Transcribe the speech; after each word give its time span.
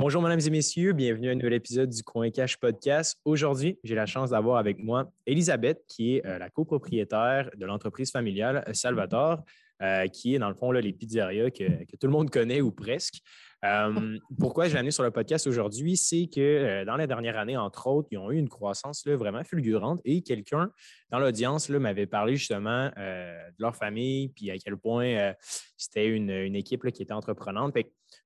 Bonjour, 0.00 0.22
mesdames 0.22 0.38
et 0.46 0.50
messieurs. 0.50 0.92
Bienvenue 0.92 1.28
à 1.28 1.32
un 1.32 1.34
nouvel 1.34 1.54
épisode 1.54 1.90
du 1.90 2.04
Coin 2.04 2.30
Cash 2.30 2.56
Podcast. 2.56 3.18
Aujourd'hui, 3.24 3.80
j'ai 3.82 3.96
la 3.96 4.06
chance 4.06 4.30
d'avoir 4.30 4.58
avec 4.58 4.78
moi 4.78 5.10
Elisabeth, 5.26 5.82
qui 5.88 6.14
est 6.14 6.24
euh, 6.24 6.38
la 6.38 6.50
copropriétaire 6.50 7.50
de 7.56 7.66
l'entreprise 7.66 8.12
familiale 8.12 8.62
Salvatore, 8.74 9.42
euh, 9.82 10.06
qui 10.06 10.36
est 10.36 10.38
dans 10.38 10.50
le 10.50 10.54
fond 10.54 10.70
là, 10.70 10.80
les 10.80 10.92
pizzerias 10.92 11.50
que, 11.50 11.64
tout 11.96 12.06
le 12.06 12.12
monde 12.12 12.30
connaît 12.30 12.60
ou 12.60 12.70
presque. 12.70 13.16
Euh, 13.64 14.16
pourquoi 14.38 14.68
je 14.68 14.74
l'ai 14.74 14.78
amené 14.78 14.92
sur 14.92 15.02
le 15.02 15.10
podcast 15.10 15.48
aujourd'hui? 15.48 15.96
C'est 15.96 16.28
que 16.32 16.84
dans 16.84 16.96
la 16.96 17.08
dernière 17.08 17.36
année, 17.36 17.56
entre 17.56 17.88
autres, 17.88 18.06
ils 18.12 18.18
ont 18.18 18.30
eu 18.30 18.36
une 18.36 18.48
croissance 18.48 19.04
là, 19.04 19.16
vraiment 19.16 19.42
fulgurante 19.42 20.00
et 20.04 20.22
quelqu'un 20.22 20.70
dans 21.10 21.18
l'audience 21.18 21.68
m'avait 21.70 22.06
parlé 22.06 22.36
justement 22.36 22.86
de 22.86 23.60
leur 23.60 23.74
famille 23.74 24.28
puis 24.28 24.52
à 24.52 24.58
quel 24.58 24.76
point 24.76 25.34
c'était 25.76 26.06
une, 26.06 26.30
équipe 26.54 26.88
qui 26.92 27.02
était 27.02 27.12
entreprenante. 27.12 27.74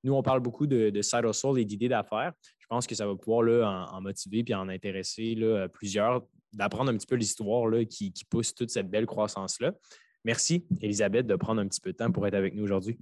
Nous, 0.05 0.15
on 0.15 0.23
parle 0.23 0.41
beaucoup 0.41 0.67
de, 0.67 0.91
de 0.91 1.03
side 1.03 1.25
hustle 1.25 1.59
et 1.59 1.65
d'idées 1.65 1.89
d'affaires. 1.89 2.33
Je 2.59 2.67
pense 2.69 2.87
que 2.87 2.95
ça 2.95 3.07
va 3.07 3.15
pouvoir 3.15 3.43
là, 3.43 3.89
en, 3.93 4.01
motiver 4.01 4.43
puis 4.43 4.55
en 4.55 4.69
intéresser 4.69 5.35
là, 5.35 5.69
plusieurs, 5.69 6.23
d'apprendre 6.53 6.91
un 6.91 6.97
petit 6.97 7.07
peu 7.07 7.17
l'histoire 7.17 7.71
qui, 7.89 8.13
qui 8.13 8.25
pousse 8.25 8.55
toute 8.55 8.71
cette 8.71 8.91
belle 8.91 9.07
croissance-là. 9.07 9.73
Merci, 10.25 10.67
Elisabeth, 10.81 11.27
de 11.27 11.37
prendre 11.37 11.61
un 11.61 11.67
petit 11.67 11.81
peu 11.81 11.93
de 11.93 11.97
temps 11.97 12.13
pour 12.13 12.27
être 12.27 12.35
avec 12.35 12.55
nous 12.55 12.63
aujourd'hui. 12.63 12.99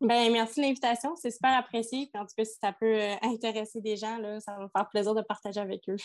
Ben, 0.00 0.30
merci 0.32 0.60
de 0.60 0.66
l'invitation. 0.66 1.14
C'est 1.16 1.30
super 1.30 1.56
apprécié. 1.56 2.10
En 2.14 2.22
tout 2.22 2.34
cas, 2.36 2.44
si 2.44 2.56
ça 2.60 2.72
peut 2.72 3.00
euh, 3.00 3.14
intéresser 3.22 3.80
des 3.80 3.96
gens, 3.96 4.18
là, 4.18 4.40
ça 4.40 4.56
va 4.56 4.64
me 4.64 4.68
faire 4.68 4.88
plaisir 4.88 5.14
de 5.14 5.22
partager 5.22 5.60
avec 5.60 5.88
eux. 5.88 5.96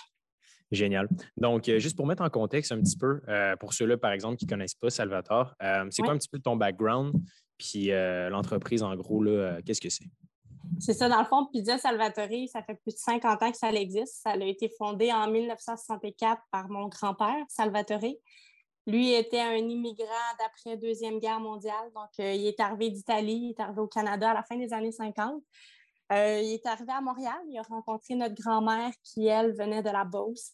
Génial. 0.72 1.10
Donc, 1.36 1.68
euh, 1.68 1.80
juste 1.80 1.98
pour 1.98 2.06
mettre 2.06 2.22
en 2.22 2.30
contexte 2.30 2.72
un 2.72 2.80
petit 2.80 2.98
peu, 2.98 3.22
euh, 3.28 3.56
pour 3.56 3.74
ceux-là, 3.74 3.98
par 3.98 4.12
exemple, 4.12 4.38
qui 4.38 4.46
ne 4.46 4.50
connaissent 4.50 4.76
pas 4.76 4.92
Salvatore, 4.92 5.56
c'est 5.90 6.04
quoi 6.04 6.14
un 6.14 6.18
petit 6.18 6.30
peu 6.30 6.40
ton 6.40 6.56
background? 6.56 7.14
Puis 7.58 7.90
l'entreprise, 8.30 8.84
en 8.84 8.96
gros, 8.96 9.26
qu'est-ce 9.66 9.82
que 9.82 9.90
c'est? 9.90 10.06
C'est 10.80 10.94
ça, 10.94 11.10
dans 11.10 11.20
le 11.20 11.26
fond, 11.26 11.48
Pizza 11.48 11.78
Salvatore, 11.78 12.48
ça 12.52 12.62
fait 12.64 12.76
plus 12.76 12.94
de 12.94 13.00
50 13.00 13.44
ans 13.44 13.52
que 13.52 13.58
ça 13.58 13.72
existe. 13.72 14.22
Ça 14.22 14.32
a 14.32 14.38
été 14.38 14.70
fondé 14.78 15.12
en 15.12 15.30
1964 15.30 16.42
par 16.52 16.70
mon 16.70 16.88
grand-père, 16.88 17.44
Salvatore. 17.50 18.16
Lui 18.88 19.14
était 19.14 19.40
un 19.40 19.56
immigrant 19.56 20.08
d'après 20.40 20.78
Deuxième 20.78 21.20
Guerre 21.20 21.40
mondiale. 21.40 21.92
Donc, 21.94 22.10
euh, 22.20 22.34
il 22.34 22.48
est 22.48 22.60
arrivé 22.60 22.90
d'Italie, 22.90 23.34
il 23.34 23.50
est 23.52 23.60
arrivé 23.60 23.82
au 23.82 23.88
Canada 23.88 24.32
à 24.32 24.34
la 24.34 24.44
fin 24.44 24.58
des 24.58 24.74
années 24.74 24.92
50. 24.92 25.44
Euh, 26.12 26.42
il 26.42 26.54
est 26.54 26.66
arrivé 26.66 26.92
à 26.92 27.02
Montréal. 27.02 27.38
Il 27.48 27.58
a 27.60 27.62
rencontré 27.62 28.16
notre 28.16 28.36
grand-mère 28.36 28.92
qui, 29.04 29.28
elle, 29.28 29.56
venait 29.56 29.84
de 29.84 29.90
la 29.90 30.06
Beauce. 30.06 30.54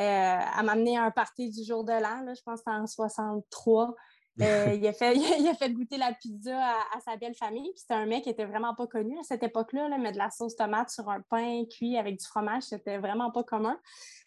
Euh, 0.00 0.02
elle 0.04 0.68
à 0.68 1.04
un 1.04 1.10
party 1.10 1.50
du 1.50 1.64
jour 1.64 1.84
de 1.84 1.92
l'an, 1.92 2.32
je 2.34 2.42
pense 2.42 2.60
en 2.66 2.86
63. 2.86 3.94
il, 4.38 4.86
a 4.86 4.92
fait, 4.92 5.16
il, 5.40 5.48
a 5.48 5.54
fait, 5.54 5.70
goûter 5.70 5.96
la 5.96 6.12
pizza 6.12 6.58
à, 6.94 7.00
sa 7.00 7.16
belle 7.16 7.34
famille. 7.34 7.70
c'était 7.76 7.94
un 7.94 8.06
mec 8.06 8.24
qui 8.24 8.30
était 8.30 8.44
vraiment 8.44 8.74
pas 8.74 8.86
connu 8.86 9.18
à 9.18 9.22
cette 9.22 9.42
époque-là, 9.42 9.88
mais 9.98 10.12
de 10.12 10.18
la 10.18 10.30
sauce 10.30 10.56
tomate 10.56 10.90
sur 10.90 11.08
un 11.08 11.20
pain 11.20 11.64
cuit 11.70 11.96
avec 11.96 12.18
du 12.18 12.24
fromage, 12.24 12.64
c'était 12.64 12.98
vraiment 12.98 13.30
pas 13.30 13.44
commun. 13.44 13.78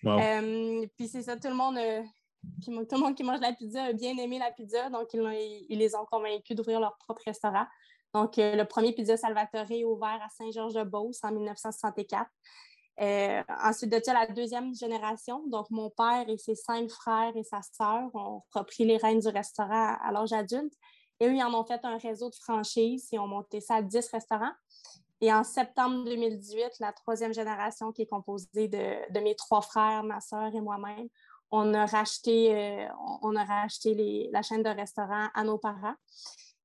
puis 0.01 1.07
c'est 1.07 1.23
ça, 1.23 1.35
tout 1.37 1.49
le 1.49 1.55
monde 1.55 1.77
tout 2.65 2.71
le 2.71 2.99
monde 2.99 3.15
qui 3.15 3.23
mange 3.23 3.41
la 3.41 3.53
pizza 3.53 3.83
a 3.83 3.93
bien 3.93 4.17
aimé 4.17 4.39
la 4.39 4.51
pizza, 4.51 4.89
donc 4.89 5.07
ils, 5.13 5.77
les 5.77 5.95
ont 5.95 6.05
convaincus 6.05 6.55
d'ouvrir 6.55 6.79
leur 6.79 6.97
propre 6.97 7.21
restaurant. 7.25 7.65
Donc, 8.13 8.37
euh, 8.37 8.55
le 8.55 8.65
premier 8.65 8.93
Pizza 8.93 9.17
Salvatore 9.17 9.69
est 9.69 9.83
ouvert 9.83 10.19
à 10.23 10.29
Saint-Georges-de-Beauce 10.29 11.23
en 11.23 11.31
1964. 11.31 12.29
Euh, 12.99 13.43
ensuite 13.61 13.91
de 13.91 14.11
la 14.11 14.25
deuxième 14.25 14.73
génération, 14.73 15.43
donc 15.47 15.69
mon 15.69 15.91
père 15.91 16.25
et 16.27 16.37
ses 16.37 16.55
cinq 16.55 16.89
frères 16.89 17.35
et 17.35 17.43
sa 17.43 17.61
sœur 17.61 18.09
ont 18.15 18.41
repris 18.51 18.85
les 18.85 18.97
rênes 18.97 19.19
du 19.19 19.27
restaurant 19.27 19.95
à 20.01 20.11
l'âge 20.11 20.33
adulte. 20.33 20.73
Et 21.19 21.27
eux, 21.27 21.35
ils 21.35 21.43
en 21.43 21.53
ont 21.53 21.63
fait 21.63 21.79
un 21.83 21.97
réseau 21.97 22.29
de 22.29 22.35
franchises 22.35 23.09
et 23.11 23.19
ont 23.19 23.27
monté 23.27 23.61
ça 23.61 23.75
à 23.75 23.81
10 23.83 24.09
restaurants. 24.09 24.51
Et 25.21 25.31
en 25.31 25.43
septembre 25.43 26.05
2018, 26.05 26.79
la 26.79 26.91
troisième 26.91 27.33
génération, 27.33 27.91
qui 27.91 28.03
est 28.03 28.07
composée 28.07 28.67
de, 28.67 29.13
de 29.13 29.19
mes 29.19 29.35
trois 29.35 29.61
frères, 29.61 30.03
ma 30.03 30.19
sœur 30.19 30.53
et 30.53 30.61
moi-même, 30.61 31.07
on 31.49 31.73
a 31.73 31.85
racheté, 31.85 32.53
euh, 32.53 32.87
on 33.21 33.35
a 33.35 33.43
racheté 33.43 34.29
la 34.31 34.41
chaîne 34.41 34.63
de 34.63 34.69
restaurants 34.69 35.27
à 35.33 35.43
nos 35.43 35.57
parents. 35.57 35.95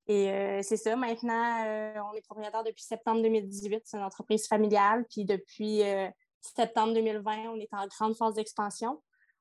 Et 0.08 0.30
euh, 0.30 0.60
c'est 0.62 0.76
ça, 0.76 0.96
maintenant, 0.96 1.64
on 2.10 2.14
est 2.14 2.22
propriétaire 2.22 2.64
depuis 2.64 2.82
septembre 2.82 3.22
2018. 3.22 3.82
C'est 3.84 3.96
une 3.96 4.02
entreprise 4.02 4.48
familiale. 4.48 5.06
Puis 5.08 5.24
depuis 5.24 5.82
septembre 6.42 6.94
2020, 6.94 7.50
on 7.50 7.56
est 7.56 7.72
en 7.72 7.86
grande 7.86 8.16
phase 8.16 8.34
d'expansion. 8.34 9.00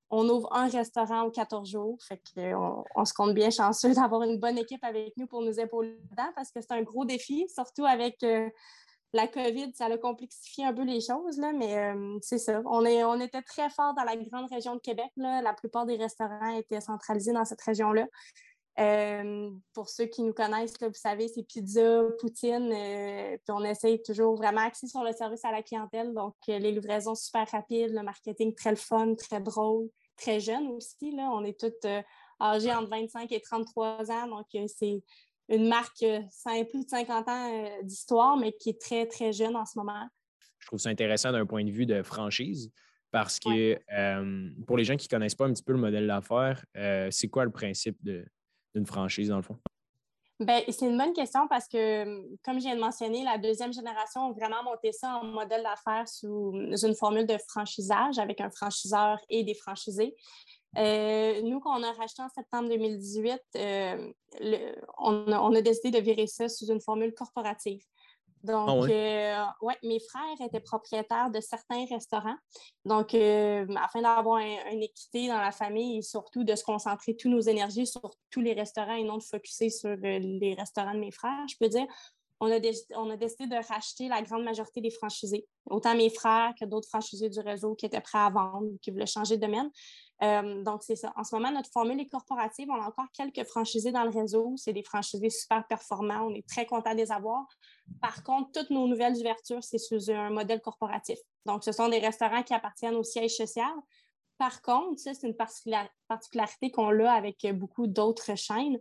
On 0.09 0.27
ouvre 0.27 0.51
un 0.53 0.67
restaurant 0.67 1.23
aux 1.23 1.31
14 1.31 1.69
jours. 1.69 1.97
Qu'on 2.35 2.83
on 2.95 3.05
se 3.05 3.13
compte 3.13 3.33
bien 3.33 3.49
chanceux 3.49 3.93
d'avoir 3.95 4.23
une 4.23 4.39
bonne 4.39 4.57
équipe 4.57 4.83
avec 4.83 5.15
nous 5.17 5.27
pour 5.27 5.41
nous 5.41 5.59
épauler 5.59 5.97
dedans 6.09 6.29
parce 6.35 6.51
que 6.51 6.61
c'est 6.61 6.73
un 6.73 6.81
gros 6.81 7.05
défi, 7.05 7.47
surtout 7.49 7.85
avec 7.85 8.23
la 9.13 9.27
COVID, 9.27 9.73
ça 9.75 9.85
a 9.85 9.97
complexifié 9.97 10.65
un 10.65 10.73
peu 10.73 10.83
les 10.83 11.01
choses, 11.01 11.39
mais 11.55 11.77
euh, 11.77 12.17
c'est 12.21 12.37
ça. 12.37 12.61
On, 12.65 13.19
était 13.19 13.41
très 13.41 13.69
fort 13.69 13.93
dans 13.93 14.03
la 14.03 14.15
grande 14.15 14.49
région 14.49 14.75
de 14.75 14.79
Québec. 14.79 15.11
La 15.17 15.53
plupart 15.53 15.85
des 15.85 15.97
restaurants 15.97 16.57
étaient 16.57 16.79
centralisés 16.79 17.33
dans 17.33 17.43
cette 17.43 17.61
région-là. 17.61 18.07
Euh, 18.79 19.51
pour 19.73 19.89
ceux 19.89 20.05
qui 20.05 20.23
nous 20.23 20.33
connaissent, 20.33 20.75
vous 20.81 20.93
savez, 20.93 21.27
c'est 21.27 21.43
pizza, 21.43 22.03
poutine, 22.19 22.71
euh, 22.71 23.37
puis 23.37 23.51
on 23.53 23.63
essaye 23.63 24.01
toujours 24.01 24.35
vraiment 24.35 24.61
axer 24.61 24.87
sur 24.87 25.03
le 25.03 25.11
service 25.11 25.43
à 25.43 25.51
la 25.51 25.61
clientèle. 25.61 26.13
Donc, 26.13 26.35
les 26.47 26.71
livraisons 26.71 27.15
super 27.15 27.47
rapides, 27.51 27.91
le 27.93 28.01
marketing 28.01 28.55
très 28.55 28.71
le 28.71 28.77
fun, 28.77 29.13
très 29.15 29.41
drôle, 29.41 29.89
très 30.15 30.39
jeune 30.39 30.67
aussi. 30.69 31.11
Là. 31.11 31.29
On 31.33 31.43
est 31.43 31.59
tous 31.59 31.87
âgés 32.41 32.73
entre 32.73 32.89
25 32.89 33.31
et 33.31 33.41
33 33.41 34.09
ans, 34.09 34.27
donc 34.27 34.47
c'est 34.67 35.03
une 35.51 35.67
marque, 35.67 36.03
euh, 36.03 36.21
a 36.45 36.65
plus 36.65 36.85
de 36.85 36.89
50 36.89 37.27
ans 37.27 37.53
euh, 37.53 37.83
d'histoire, 37.83 38.37
mais 38.37 38.53
qui 38.53 38.69
est 38.69 38.81
très, 38.81 39.05
très 39.05 39.33
jeune 39.33 39.55
en 39.55 39.65
ce 39.65 39.77
moment. 39.77 40.07
Je 40.59 40.67
trouve 40.67 40.79
ça 40.79 40.89
intéressant 40.89 41.31
d'un 41.31 41.45
point 41.45 41.63
de 41.65 41.71
vue 41.71 41.85
de 41.85 42.01
franchise 42.03 42.71
parce 43.11 43.39
que 43.39 43.77
euh, 43.93 44.49
pour 44.65 44.77
les 44.77 44.85
gens 44.85 44.95
qui 44.95 45.07
ne 45.07 45.17
connaissent 45.17 45.35
pas 45.35 45.45
un 45.45 45.51
petit 45.51 45.63
peu 45.63 45.73
le 45.73 45.79
modèle 45.79 46.07
d'affaires, 46.07 46.63
c'est 47.11 47.27
quoi 47.27 47.43
le 47.43 47.51
principe 47.51 47.97
d'une 48.75 48.85
franchise 48.85 49.29
dans 49.29 49.37
le 49.37 49.41
fond? 49.41 49.57
Bien, 50.39 50.61
c'est 50.69 50.87
une 50.87 50.97
bonne 50.97 51.13
question 51.13 51.47
parce 51.47 51.67
que, 51.67 52.03
comme 52.43 52.55
je 52.55 52.65
viens 52.65 52.75
de 52.75 52.81
mentionner, 52.81 53.23
la 53.23 53.37
deuxième 53.37 53.71
génération 53.71 54.29
a 54.29 54.31
vraiment 54.33 54.63
monté 54.63 54.91
ça 54.91 55.19
en 55.21 55.25
modèle 55.25 55.61
d'affaires 55.61 56.07
sous 56.07 56.51
une 56.51 56.95
formule 56.95 57.27
de 57.27 57.37
franchisage 57.47 58.17
avec 58.17 58.41
un 58.41 58.49
franchiseur 58.49 59.19
et 59.29 59.43
des 59.43 59.53
franchisés. 59.53 60.15
Euh, 60.77 61.41
nous, 61.43 61.59
quand 61.59 61.77
on 61.79 61.83
a 61.83 61.91
racheté 61.91 62.23
en 62.23 62.29
septembre 62.29 62.69
2018, 62.69 63.39
euh, 63.57 64.11
on, 64.97 65.53
a, 65.53 65.61
décidé 65.61 65.91
de 65.91 66.03
virer 66.03 66.25
ça 66.25 66.49
sous 66.49 66.71
une 66.71 66.81
formule 66.81 67.13
corporative. 67.13 67.83
Donc, 68.43 68.87
ah 68.89 68.91
euh, 68.91 69.45
ouais. 69.61 69.75
mes 69.83 69.99
frères 69.99 70.45
étaient 70.45 70.59
propriétaires 70.59 71.29
de 71.29 71.39
certains 71.39 71.85
restaurants. 71.85 72.37
Donc, 72.85 73.13
afin 73.13 74.01
d'avoir 74.01 74.39
une 74.39 74.81
équité 74.81 75.27
dans 75.27 75.39
la 75.39 75.51
famille 75.51 75.99
et 75.99 76.01
surtout 76.01 76.43
de 76.43 76.55
se 76.55 76.63
concentrer 76.63 77.15
toutes 77.15 77.31
nos 77.31 77.41
énergies 77.41 77.87
sur 77.87 78.01
tous 78.29 78.41
les 78.41 78.53
restaurants 78.53 78.95
et 78.95 79.03
non 79.03 79.17
de 79.17 79.23
focuser 79.23 79.69
sur 79.69 79.95
les 79.95 80.55
restaurants 80.57 80.93
de 80.93 80.99
mes 80.99 81.11
frères, 81.11 81.47
je 81.47 81.55
peux 81.59 81.69
dire, 81.69 81.85
on 82.41 82.51
a, 82.51 82.59
on 82.95 83.09
a, 83.11 83.17
décidé 83.17 83.45
de 83.45 83.67
racheter 83.67 84.07
la 84.07 84.23
grande 84.23 84.43
majorité 84.43 84.81
des 84.81 84.89
franchisés, 84.89 85.47
autant 85.69 85.95
mes 85.95 86.09
frères 86.09 86.53
que 86.59 86.65
d'autres 86.65 86.87
franchisés 86.87 87.29
du 87.29 87.39
réseau 87.39 87.75
qui 87.75 87.85
étaient 87.85 88.01
prêts 88.01 88.17
à 88.17 88.31
vendre, 88.31 88.67
qui 88.81 88.89
voulaient 88.89 89.05
changer 89.05 89.37
de 89.37 89.41
domaine. 89.45 89.69
Euh, 90.23 90.61
donc, 90.63 90.83
c'est 90.83 90.95
ça. 90.95 91.13
En 91.15 91.23
ce 91.23 91.35
moment, 91.35 91.51
notre 91.51 91.71
formule 91.71 91.99
est 91.99 92.07
corporative. 92.07 92.69
On 92.69 92.81
a 92.81 92.87
encore 92.87 93.11
quelques 93.11 93.43
franchisés 93.47 93.91
dans 93.91 94.03
le 94.03 94.09
réseau. 94.09 94.53
C'est 94.55 94.73
des 94.73 94.83
franchisés 94.83 95.29
super 95.29 95.65
performants. 95.65 96.27
On 96.27 96.33
est 96.35 96.47
très 96.47 96.65
content 96.65 96.91
de 96.91 96.97
les 96.97 97.11
avoir. 97.11 97.47
Par 98.01 98.23
contre, 98.23 98.51
toutes 98.51 98.69
nos 98.69 98.87
nouvelles 98.87 99.15
ouvertures, 99.15 99.63
c'est 99.63 99.79
sous 99.79 100.11
un 100.11 100.29
modèle 100.29 100.61
corporatif. 100.61 101.17
Donc, 101.45 101.63
ce 101.63 101.71
sont 101.71 101.89
des 101.89 101.99
restaurants 101.99 102.43
qui 102.43 102.53
appartiennent 102.53 102.95
au 102.95 103.03
siège 103.03 103.35
social. 103.35 103.71
Par 104.37 104.61
contre, 104.61 104.99
ça, 104.99 105.13
c'est 105.13 105.27
une 105.27 105.35
particularité 105.35 106.71
qu'on 106.71 106.99
a 107.05 107.11
avec 107.11 107.45
beaucoup 107.53 107.87
d'autres 107.87 108.35
chaînes 108.35 108.79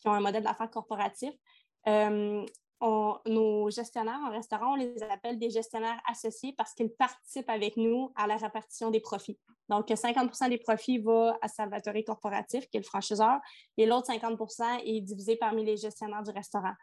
qui 0.00 0.08
ont 0.08 0.12
un 0.12 0.20
modèle 0.20 0.42
d'affaires 0.42 0.70
corporatif. 0.70 1.32
Euh, 1.88 2.44
nos 3.26 3.70
gestionnaires 3.70 4.20
en 4.26 4.30
restaurant, 4.30 4.72
on 4.72 4.76
les 4.76 5.02
appelle 5.04 5.38
des 5.38 5.50
gestionnaires 5.50 6.00
associés 6.08 6.52
parce 6.56 6.74
qu'ils 6.74 6.90
participent 6.90 7.48
avec 7.48 7.76
nous 7.76 8.12
à 8.16 8.26
la 8.26 8.36
répartition 8.36 8.90
des 8.90 9.00
profits. 9.00 9.38
Donc, 9.68 9.88
50% 9.88 10.48
des 10.48 10.58
profits 10.58 10.98
vont 10.98 11.34
à 11.40 11.48
Salvatore 11.48 12.04
Corporatif, 12.04 12.68
qui 12.68 12.76
est 12.76 12.80
le 12.80 12.86
franchiseur, 12.86 13.38
et 13.76 13.86
l'autre 13.86 14.12
50% 14.12 14.82
est 14.84 15.00
divisé 15.00 15.36
parmi 15.36 15.64
les 15.64 15.76
gestionnaires 15.76 16.22
du 16.22 16.30
restaurant. 16.30 16.74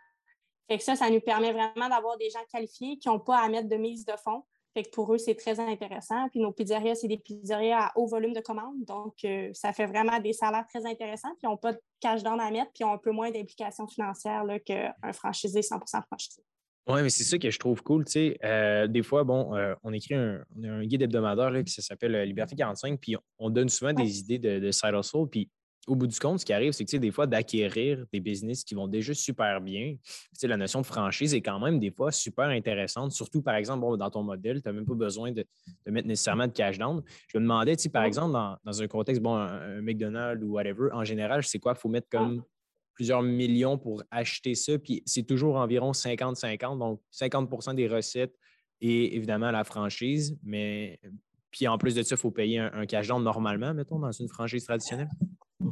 Fait 0.70 0.78
que 0.78 0.84
ça, 0.84 0.96
ça 0.96 1.10
nous 1.10 1.20
permet 1.20 1.52
vraiment 1.52 1.90
d'avoir 1.90 2.18
des 2.18 2.30
gens 2.30 2.44
qualifiés 2.52 2.98
qui 2.98 3.10
n'ont 3.10 3.20
pas 3.20 3.40
à 3.40 3.50
mettre 3.50 3.68
de 3.68 3.76
mise 3.76 4.06
de 4.06 4.14
fonds, 4.24 4.44
fait 4.74 4.84
que 4.84 4.90
pour 4.92 5.14
eux, 5.14 5.18
c'est 5.18 5.36
très 5.36 5.60
intéressant. 5.60 6.30
Puis 6.30 6.40
nos 6.40 6.52
pizzerias, 6.52 6.96
c'est 6.96 7.08
des 7.08 7.18
pizzerias 7.18 7.88
à 7.88 7.92
haut 7.96 8.08
volume 8.08 8.34
de 8.34 8.40
commandes. 8.40 8.84
Donc, 8.86 9.16
euh, 9.26 9.50
ça 9.54 9.74
fait 9.74 9.88
vraiment 9.88 10.20
des 10.20 10.34
salaires 10.34 10.66
très 10.68 10.86
intéressants. 10.86 11.30
Puis, 11.30 11.44
ils 11.44 11.50
n'ont 11.50 11.58
pas 11.58 11.74
de 11.74 11.80
cash 12.00 12.22
down 12.24 12.40
à 12.40 12.52
mettre, 12.52 12.72
puis 12.74 12.82
ils 12.82 12.86
ont 12.86 12.94
un 12.94 12.98
peu 12.98 13.12
moins 13.12 13.32
d'implications 13.32 13.88
financières 13.88 14.46
qu'un 14.66 14.94
franchisé 15.14 15.62
100% 15.62 16.04
franchisé. 16.06 16.44
Oui, 16.88 17.04
mais 17.04 17.10
c'est 17.10 17.24
ça 17.24 17.38
que 17.38 17.50
je 17.50 17.60
trouve 17.60 17.84
cool. 17.84 18.06
Tu 18.06 18.12
sais, 18.12 18.38
euh, 18.44 18.88
des 18.88 19.04
fois, 19.04 19.24
bon, 19.24 19.56
euh, 19.56 19.76
on 19.84 19.94
écrit 19.94 20.16
un, 20.16 20.44
un 20.64 20.84
guide 20.86 21.04
hebdomadaire 21.04 21.52
qui 21.64 21.82
s'appelle 21.82 22.24
Liberté 22.24 22.56
45, 22.56 23.00
puis 23.00 23.16
on 23.38 23.50
donne 23.50 23.70
souvent 23.70 23.94
des 23.94 24.20
idées 24.20 24.40
de, 24.40 24.60
de 24.60 24.72
side 24.72 24.96
hustle. 24.96 25.28
Puis 25.30 25.50
au 25.90 25.96
bout 25.96 26.06
du 26.06 26.20
compte, 26.20 26.40
ce 26.40 26.46
qui 26.46 26.54
arrive, 26.54 26.72
c'est 26.72 26.86
que 26.86 26.98
des 26.98 27.12
fois, 27.12 27.26
d'acquérir 27.26 28.06
des 28.14 28.20
business 28.20 28.64
qui 28.64 28.76
vont 28.76 28.88
déjà 28.88 29.14
super 29.16 29.60
bien, 29.60 29.96
la 30.44 30.56
notion 30.56 30.82
de 30.82 30.86
franchise 30.86 31.34
est 31.34 31.42
quand 31.42 31.60
même 31.60 31.80
des 31.80 31.90
fois 31.90 32.12
super 32.12 32.46
intéressante, 32.46 33.12
surtout 33.12 33.42
par 33.42 33.56
exemple, 33.56 33.98
dans 33.98 34.10
ton 34.12 34.22
modèle, 34.22 34.62
tu 34.62 34.68
n'as 34.68 34.74
même 34.74 34.86
pas 34.86 34.94
besoin 34.94 35.32
de, 35.32 35.44
mettre 35.88 36.08
nécessairement 36.08 36.46
de 36.46 36.52
cash 36.52 36.78
down. 36.78 37.02
Je 37.28 37.40
me 37.40 37.42
demandais, 37.44 37.76
par 37.92 38.04
exemple, 38.04 38.34
dans, 38.34 38.82
un 38.82 38.88
contexte, 38.88 39.22
bon, 39.22 39.36
un, 39.36 39.82
McDonald's 39.82 40.44
ou 40.44 40.52
whatever, 40.52 40.90
en 40.94 41.04
général, 41.04 41.44
c'est 41.44 41.60
quoi? 41.60 41.74
Il 41.76 41.80
faut 41.80 41.90
mettre 41.90 42.08
comme 42.10 42.44
plusieurs 42.94 43.24
millions 43.24 43.78
pour 43.80 44.04
acheter 44.12 44.54
ça, 44.54 44.78
puis 44.78 45.02
c'est 45.08 45.24
toujours 45.24 45.56
environ 45.56 45.92
50-50, 45.92 46.78
donc 46.78 47.02
50% 47.12 47.74
des 47.74 47.88
recettes 47.88 48.36
et 48.80 49.16
évidemment 49.16 49.50
la 49.50 49.64
franchise, 49.64 50.38
mais 50.44 51.00
puis 51.50 51.68
en 51.68 51.80
plus 51.80 51.96
de 51.96 52.04
ça, 52.04 52.14
il 52.14 52.20
faut 52.20 52.30
payer 52.30 52.60
un, 52.60 52.72
un 52.74 52.86
cash 52.86 53.08
down 53.08 53.24
normalement, 53.24 53.74
mettons, 53.74 53.98
dans 53.98 54.12
une 54.12 54.28
franchise 54.28 54.66
traditionnelle. 54.66 55.10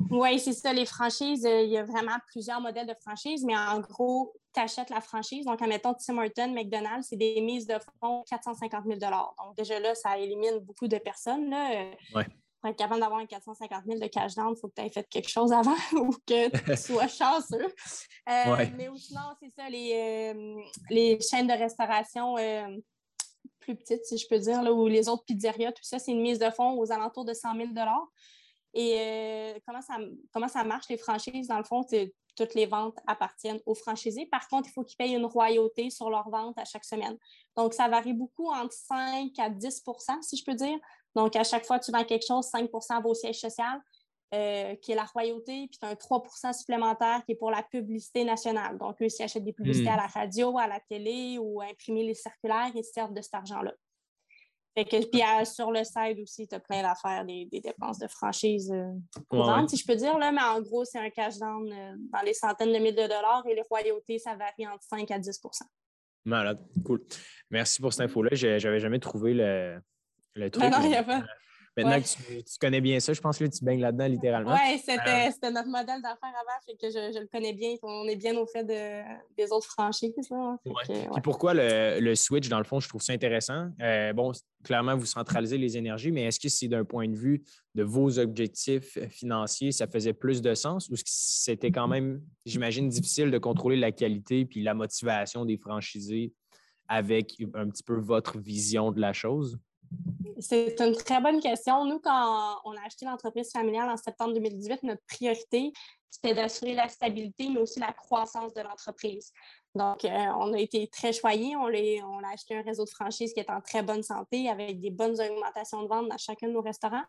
Oui, 0.10 0.40
c'est 0.40 0.54
ça. 0.54 0.74
Les 0.74 0.86
franchises, 0.86 1.46
euh, 1.46 1.62
il 1.62 1.70
y 1.70 1.78
a 1.78 1.84
vraiment 1.84 2.18
plusieurs 2.28 2.60
modèles 2.60 2.88
de 2.88 2.96
franchise, 3.02 3.44
mais 3.46 3.56
en 3.56 3.80
gros, 3.80 4.34
tu 4.54 4.60
achètes 4.60 4.90
la 4.90 5.00
franchise. 5.00 5.46
Donc, 5.46 5.62
admettons 5.62 5.94
Tim 5.94 6.18
Hortons, 6.18 6.54
McDonald's, 6.54 7.08
c'est 7.10 7.16
des 7.16 7.40
mises 7.40 7.66
de 7.68 7.76
fonds 8.02 8.24
450 8.30 8.86
000 8.86 9.00
Donc, 9.00 9.56
déjà 9.56 9.80
là, 9.80 9.96
ça 9.96 10.18
élimine 10.18 10.60
beaucoup 10.60 10.88
de 10.88 10.98
personnes. 10.98 11.50
Là. 11.50 11.72
Euh, 11.72 12.24
pour 12.60 12.72
être 12.72 12.76
capable 12.76 13.00
d'avoir 13.00 13.20
un 13.20 13.26
450 13.28 13.86
000 13.86 14.00
de 14.00 14.08
cash 14.08 14.34
down, 14.36 14.54
il 14.58 14.60
faut 14.60 14.68
que 14.68 14.74
tu 14.76 14.82
aies 14.82 14.90
fait 14.90 15.08
quelque 15.08 15.30
chose 15.30 15.54
avant 15.54 15.76
ou 15.94 16.10
que 16.26 16.50
tu 16.50 16.78
sois 16.78 17.08
chanceux. 17.08 17.68
Euh, 18.30 18.66
mais 18.76 18.90
sinon, 18.98 19.22
c'est 19.42 19.52
ça, 19.56 19.70
les, 19.70 20.66
les, 20.90 21.20
chaînes 21.22 21.48
de 21.48 21.54
restauration 21.54 22.36
plus 23.60 23.76
petites, 23.76 24.06
si 24.06 24.18
je 24.18 24.28
peux 24.28 24.40
dire, 24.40 24.64
là, 24.64 24.72
ou 24.72 24.88
les 24.88 25.08
autres 25.08 25.24
pizzerias, 25.26 25.72
tout 25.72 25.84
ça, 25.84 26.00
c'est 26.00 26.12
une 26.12 26.22
mise 26.22 26.40
de 26.40 26.50
fonds 26.50 26.80
aux 26.80 26.92
alentours 26.92 27.26
de 27.26 27.34
100 27.34 27.56
000 27.56 27.68
et 28.80 28.96
euh, 29.00 29.60
comment, 29.66 29.82
ça, 29.82 29.98
comment 30.32 30.48
ça 30.48 30.64
marche, 30.64 30.86
les 30.88 31.00
franchises? 31.00 31.48
Dans 31.48 31.58
le 31.58 31.64
fond, 31.64 31.84
toutes 32.36 32.54
les 32.54 32.68
ventes 32.68 32.96
appartiennent 33.08 33.60
aux 33.66 33.74
franchisés. 33.74 34.28
Par 34.28 34.48
contre, 34.48 34.70
il 34.70 34.72
faut 34.72 34.84
qu'ils 34.84 34.98
payent 34.98 35.16
une 35.16 35.26
royauté 35.26 35.90
sur 35.90 36.12
leurs 36.12 36.30
ventes 36.30 36.60
à 36.60 36.64
chaque 36.64 36.86
semaine. 36.86 37.18
Donc, 37.56 37.74
ça 37.74 37.88
varie 37.88 38.14
beaucoup 38.14 38.52
entre 38.52 38.74
5 38.74 39.32
à 39.40 39.50
10% 39.50 40.22
si 40.22 40.38
je 40.38 40.46
peux 40.46 40.54
dire. 40.54 40.78
Donc, 41.16 41.36
à 41.36 41.44
chaque 41.44 41.66
fois 41.66 41.80
que 41.80 41.86
tu 41.86 41.92
vends 41.92 42.04
quelque 42.04 42.28
chose, 42.28 42.46
5% 42.54 43.02
va 43.02 43.10
au 43.10 43.16
siège 43.16 43.40
social, 43.40 43.82
euh, 44.36 44.76
qui 44.76 44.92
est 44.92 44.96
la 44.96 45.06
royauté, 45.06 45.68
puis 45.72 45.80
tu 45.80 45.86
as 45.88 45.90
un 45.90 45.96
3% 45.96 46.54
supplémentaire 46.54 47.24
qui 47.26 47.32
est 47.32 47.36
pour 47.36 47.50
la 47.50 47.64
publicité 47.64 48.24
nationale. 48.26 48.78
Donc, 48.78 49.02
eux, 49.02 49.10
s'ils 49.10 49.26
achètent 49.26 49.44
des 49.44 49.54
publicités 49.54 49.90
hmm. 49.90 49.94
à 49.94 49.98
la 49.98 50.08
radio, 50.08 50.56
à 50.60 50.68
la 50.68 50.80
télé 50.82 51.40
ou 51.40 51.64
imprimer 51.64 52.04
les 52.04 52.14
circulaires, 52.14 52.70
ils 52.76 52.84
servent 52.84 53.16
de 53.16 53.22
cet 53.24 53.34
argent-là 53.34 53.74
puis 54.86 55.22
sur 55.46 55.72
le 55.72 55.84
site 55.84 56.20
aussi, 56.22 56.48
tu 56.48 56.56
as 56.56 56.60
plein 56.60 56.82
d'affaires, 56.82 57.26
des, 57.26 57.48
dépenses 57.52 58.00
de 58.00 58.08
franchise 58.08 58.72
euh, 58.72 58.92
courantes, 59.28 59.70
si 59.70 59.78
je 59.78 59.86
peux 59.86 59.96
dire. 59.96 60.18
Là, 60.18 60.32
mais 60.32 60.42
en 60.42 60.62
gros, 60.62 60.86
c'est 60.86 61.00
un 61.00 61.10
cash 61.10 61.38
down 61.38 61.72
euh, 61.72 61.96
dans 62.12 62.22
les 62.22 62.34
centaines 62.34 62.72
de 62.72 62.78
milliers 62.78 62.92
de 62.92 63.08
dollars 63.08 63.44
et 63.50 63.56
les 63.56 63.64
royautés, 63.70 64.20
ça 64.20 64.36
varie 64.36 64.68
entre 64.68 64.84
5 64.84 65.10
à 65.12 65.20
10% 65.20 65.62
Malade, 66.26 66.60
cool. 66.86 67.02
Merci 67.50 67.82
pour 67.82 67.94
cette 67.94 68.02
info-là. 68.02 68.32
Je 68.34 68.48
n'avais 68.48 68.80
jamais 68.80 69.00
trouvé 69.00 69.34
le, 69.34 69.80
le 70.36 70.52
truc. 70.52 70.64
Ben 70.64 70.70
non, 70.70 70.84
il 70.84 70.90
n'y 70.90 70.96
a 70.96 71.04
pas. 71.04 71.24
Maintenant 71.78 72.02
que 72.02 72.42
tu, 72.42 72.58
connais 72.60 72.82
bien 72.82 73.00
ça, 73.00 73.14
je 73.14 73.22
pense 73.22 73.38
que 73.38 73.46
tu 73.46 73.64
baignes 73.64 73.82
là-dedans 73.82 74.08
littéralement. 74.08 74.54
Oui, 74.54 74.82
euh, 74.90 75.30
c'était 75.32 75.52
notre 75.52 75.68
modèle 75.68 76.02
d'affaires 76.02 76.34
avant, 76.34 76.60
fait 76.66 76.76
que 76.76 76.90
je, 76.90 77.20
le 77.20 77.28
connais 77.28 77.54
bien. 77.54 77.76
On 77.84 78.08
est 78.08 78.16
bien 78.16 78.36
au 78.36 78.48
fait 78.48 78.64
de, 78.64 79.04
des 79.38 79.52
autres 79.52 79.68
franchises. 79.68 80.14
Hein, 80.32 80.58
ouais. 80.66 81.22
pourquoi 81.24 81.54
le, 81.54 82.16
switch, 82.16 82.50
dans 82.50 82.58
le 82.58 82.64
fond, 82.64 82.80
je 82.80 82.90
trouve 82.90 83.02
ça 83.02 83.14
intéressant? 83.14 83.70
Euh, 83.82 84.12
bon, 84.14 84.32
clairement, 84.64 84.98
vous 84.98 85.06
centralisez 85.06 85.58
les 85.58 85.78
énergies, 85.78 86.12
mais 86.12 86.24
est-ce 86.24 86.40
que 86.40 86.50
c'est 86.50 86.68
d'un 86.68 86.84
point 86.84 87.08
de 87.08 87.16
vue 87.16 87.44
de 87.76 87.84
vos 87.84 88.18
objectifs 88.18 88.98
financiers, 89.10 89.72
ça 89.72 89.86
faisait 89.86 90.14
plus 90.14 90.42
de 90.42 90.56
sens 90.56 90.90
ou 90.90 90.96
c'était 91.06 91.72
quand 91.72 91.88
même, 91.88 92.22
j'imagine, 92.46 92.90
difficile 92.90 93.30
de 93.30 93.38
contrôler 93.38 93.78
la 93.78 93.92
qualité 93.92 94.46
puis 94.46 94.64
la 94.64 94.74
motivation 94.74 95.46
des 95.46 95.58
franchisés 95.58 96.34
avec 96.88 97.36
un 97.54 97.70
petit 97.70 97.84
peu 97.84 97.96
votre 97.96 98.40
vision 98.40 98.92
de 98.92 99.00
la 99.00 99.14
chose? 99.14 99.60
C'est 100.40 100.80
une 100.80 100.96
très 100.96 101.20
bonne 101.20 101.40
question. 101.40 101.86
Nous, 101.86 102.00
quand 102.00 102.60
on 102.64 102.72
a 102.72 102.86
acheté 102.86 103.06
l'entreprise 103.06 103.52
familiale 103.52 103.90
en 103.90 103.98
septembre 103.98 104.34
2018, 104.34 104.84
notre 104.84 105.02
priorité, 105.08 105.74
c'était 106.10 106.36
d'assurer 106.36 106.74
la 106.74 106.90
stabilité, 106.90 107.50
mais 107.50 107.60
aussi 107.60 107.80
la 107.80 107.92
croissance 107.94 108.54
de 108.54 108.62
l'entreprise. 108.62 109.32
Donc, 109.74 110.06
euh, 110.06 110.10
on 110.10 110.54
a 110.54 110.60
été 110.60 110.88
très 110.88 111.12
choyés. 111.12 111.56
On, 111.56 111.66
on 111.66 112.24
a 112.24 112.34
acheté 112.34 112.56
un 112.56 112.62
réseau 112.62 112.86
de 112.86 112.90
franchise 112.90 113.34
qui 113.34 113.40
est 113.40 113.50
en 113.50 113.62
très 113.62 113.82
bonne 113.82 114.04
santé, 114.04 114.50
avec 114.50 114.80
des 114.80 114.92
bonnes 114.92 115.20
augmentations 115.20 115.82
de 115.82 115.88
ventes 115.88 116.10
dans 116.10 116.18
chacun 116.18 116.48
de 116.48 116.54
nos 116.54 116.62
restaurants. 116.62 117.06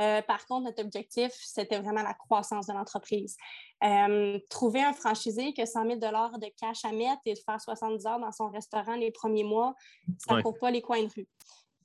Euh, 0.00 0.22
par 0.22 0.44
contre, 0.46 0.64
notre 0.64 0.82
objectif, 0.82 1.32
c'était 1.36 1.78
vraiment 1.78 2.02
la 2.02 2.14
croissance 2.14 2.66
de 2.66 2.72
l'entreprise. 2.72 3.36
Euh, 3.84 4.38
trouver 4.50 4.82
un 4.82 4.92
franchisé 4.92 5.52
qui 5.52 5.62
a 5.62 5.66
100 5.66 5.84
000 5.84 5.96
de 5.98 6.58
cash 6.58 6.84
à 6.84 6.90
mettre 6.90 7.20
et 7.26 7.34
de 7.34 7.38
faire 7.38 7.60
70 7.60 8.06
heures 8.06 8.18
dans 8.18 8.32
son 8.32 8.50
restaurant 8.50 8.96
les 8.96 9.12
premiers 9.12 9.44
mois, 9.44 9.74
ça 10.18 10.36
ne 10.36 10.42
court 10.42 10.58
pas 10.58 10.72
les 10.72 10.82
coins 10.82 11.02
de 11.02 11.10
rue 11.14 11.28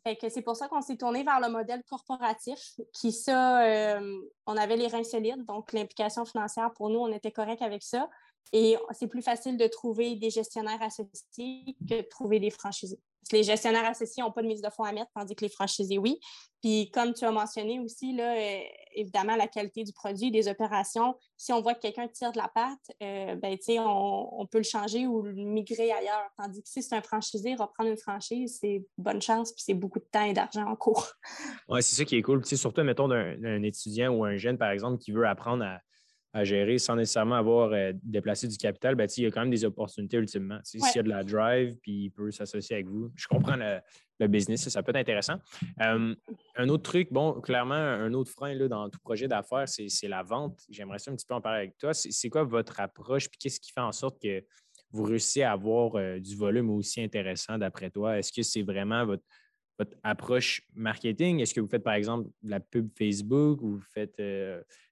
c'est 0.05 0.41
pour 0.41 0.55
ça 0.55 0.67
qu'on 0.67 0.81
s'est 0.81 0.97
tourné 0.97 1.23
vers 1.23 1.39
le 1.39 1.49
modèle 1.49 1.83
corporatif, 1.89 2.59
qui 2.93 3.11
ça, 3.11 3.63
euh, 3.63 4.21
on 4.45 4.57
avait 4.57 4.77
les 4.77 4.87
reins 4.87 5.03
solides, 5.03 5.45
donc 5.45 5.73
l'implication 5.73 6.25
financière 6.25 6.71
pour 6.73 6.89
nous, 6.89 6.99
on 6.99 7.11
était 7.11 7.31
correct 7.31 7.61
avec 7.61 7.83
ça. 7.83 8.09
Et 8.51 8.77
c'est 8.91 9.07
plus 9.07 9.21
facile 9.21 9.57
de 9.57 9.67
trouver 9.67 10.15
des 10.15 10.29
gestionnaires 10.29 10.81
associés 10.81 11.75
que 11.87 11.97
de 11.97 12.01
trouver 12.01 12.39
des 12.39 12.49
franchisés 12.49 12.99
les 13.31 13.43
gestionnaires 13.43 13.85
associés 13.85 14.23
n'ont 14.23 14.31
pas 14.31 14.41
de 14.41 14.47
mise 14.47 14.61
de 14.61 14.69
fonds 14.69 14.83
à 14.83 14.91
mettre, 14.91 15.11
tandis 15.13 15.35
que 15.35 15.45
les 15.45 15.51
franchisés, 15.51 15.97
oui. 15.97 16.19
Puis, 16.61 16.89
comme 16.91 17.13
tu 17.13 17.25
as 17.25 17.31
mentionné 17.31 17.79
aussi, 17.79 18.13
là, 18.13 18.35
euh, 18.35 18.61
évidemment, 18.99 19.35
la 19.35 19.47
qualité 19.47 19.83
du 19.83 19.93
produit, 19.93 20.31
des 20.31 20.47
opérations, 20.47 21.15
si 21.37 21.53
on 21.53 21.61
voit 21.61 21.73
que 21.73 21.81
quelqu'un 21.81 22.07
tire 22.07 22.31
de 22.31 22.37
la 22.37 22.47
pâte, 22.47 22.91
euh, 23.01 23.35
ben, 23.35 23.57
on, 23.79 24.29
on, 24.31 24.45
peut 24.45 24.59
le 24.59 24.63
changer 24.63 25.07
ou 25.07 25.21
le 25.21 25.33
migrer 25.33 25.91
ailleurs. 25.91 26.29
Tandis 26.37 26.61
que 26.61 26.69
si 26.69 26.83
c'est 26.83 26.95
un 26.95 27.01
franchisé, 27.01 27.55
reprendre 27.55 27.89
une 27.89 27.97
franchise, 27.97 28.57
c'est 28.61 28.85
bonne 28.97 29.21
chance, 29.21 29.53
puis 29.53 29.63
c'est 29.65 29.73
beaucoup 29.73 29.99
de 29.99 30.07
temps 30.11 30.25
et 30.25 30.33
d'argent 30.33 30.65
en 30.65 30.75
cours. 30.75 31.07
Oui, 31.69 31.83
c'est 31.83 31.95
ça 31.95 32.05
qui 32.05 32.17
est 32.17 32.21
cool. 32.21 32.45
surtout, 32.45 32.83
mettons, 32.83 33.07
d'un 33.07 33.63
étudiant 33.63 34.11
ou 34.13 34.25
un 34.25 34.37
jeune, 34.37 34.57
par 34.57 34.71
exemple, 34.71 34.97
qui 34.97 35.11
veut 35.11 35.27
apprendre 35.27 35.63
à 35.63 35.79
à 36.31 36.43
gérer 36.43 36.77
sans 36.77 36.95
nécessairement 36.95 37.35
avoir 37.35 37.71
euh, 37.73 37.91
déplacé 38.03 38.47
du 38.47 38.57
capital, 38.57 38.95
ben, 38.95 39.07
il 39.17 39.23
y 39.23 39.25
a 39.25 39.31
quand 39.31 39.41
même 39.41 39.49
des 39.49 39.65
opportunités 39.65 40.17
ultimement. 40.17 40.59
S'il 40.63 40.79
y 40.79 40.99
a 40.99 41.03
de 41.03 41.09
la 41.09 41.23
drive, 41.23 41.75
puis 41.81 42.03
il 42.05 42.09
peut 42.11 42.29
s'associer 42.29 42.75
avec 42.75 42.87
vous. 42.87 43.11
Je 43.15 43.27
comprends 43.27 43.55
le, 43.55 44.27
business, 44.27 44.67
ça, 44.69 44.83
peut 44.83 44.91
être 44.91 44.97
intéressant. 44.97 45.37
Euh, 45.81 46.13
un 46.55 46.69
autre 46.69 46.83
truc, 46.83 47.11
bon, 47.11 47.41
clairement, 47.41 47.73
un 47.73 48.13
autre 48.13 48.31
frein 48.31 48.53
là, 48.53 48.67
dans 48.67 48.89
tout 48.89 48.99
projet 48.99 49.27
d'affaires, 49.27 49.67
c'est 49.67 50.07
la 50.07 50.21
vente. 50.21 50.59
J'aimerais 50.69 50.99
ça 50.99 51.09
un 51.09 51.15
petit 51.15 51.25
peu 51.25 51.33
en 51.33 51.41
parler 51.41 51.59
avec 51.59 51.77
toi. 51.77 51.93
C'est 51.93 52.29
quoi 52.29 52.43
votre 52.43 52.79
approche, 52.79 53.27
puis 53.29 53.39
qu'est-ce 53.39 53.59
qui 53.59 53.71
fait 53.71 53.81
en 53.81 53.91
sorte 53.91 54.21
que 54.21 54.43
vous 54.91 55.03
réussissez 55.03 55.43
à 55.43 55.53
avoir 55.53 55.95
euh, 55.95 56.19
du 56.19 56.35
volume 56.35 56.69
aussi 56.69 57.01
intéressant 57.01 57.57
d'après 57.57 57.89
toi? 57.89 58.19
Est-ce 58.19 58.31
que 58.31 58.43
c'est 58.43 58.61
vraiment 58.61 59.03
votre, 59.05 59.23
votre 59.79 59.97
approche 60.03 60.61
marketing? 60.75 61.39
Est-ce 61.39 61.55
que 61.55 61.61
vous 61.61 61.67
faites, 61.67 61.83
par 61.83 61.93
exemple, 61.93 62.29
de 62.43 62.49
la 62.51 62.59
pub 62.59 62.89
Facebook 62.95 63.61
ou 63.61 63.77
vous 63.77 63.85
faites 63.93 64.19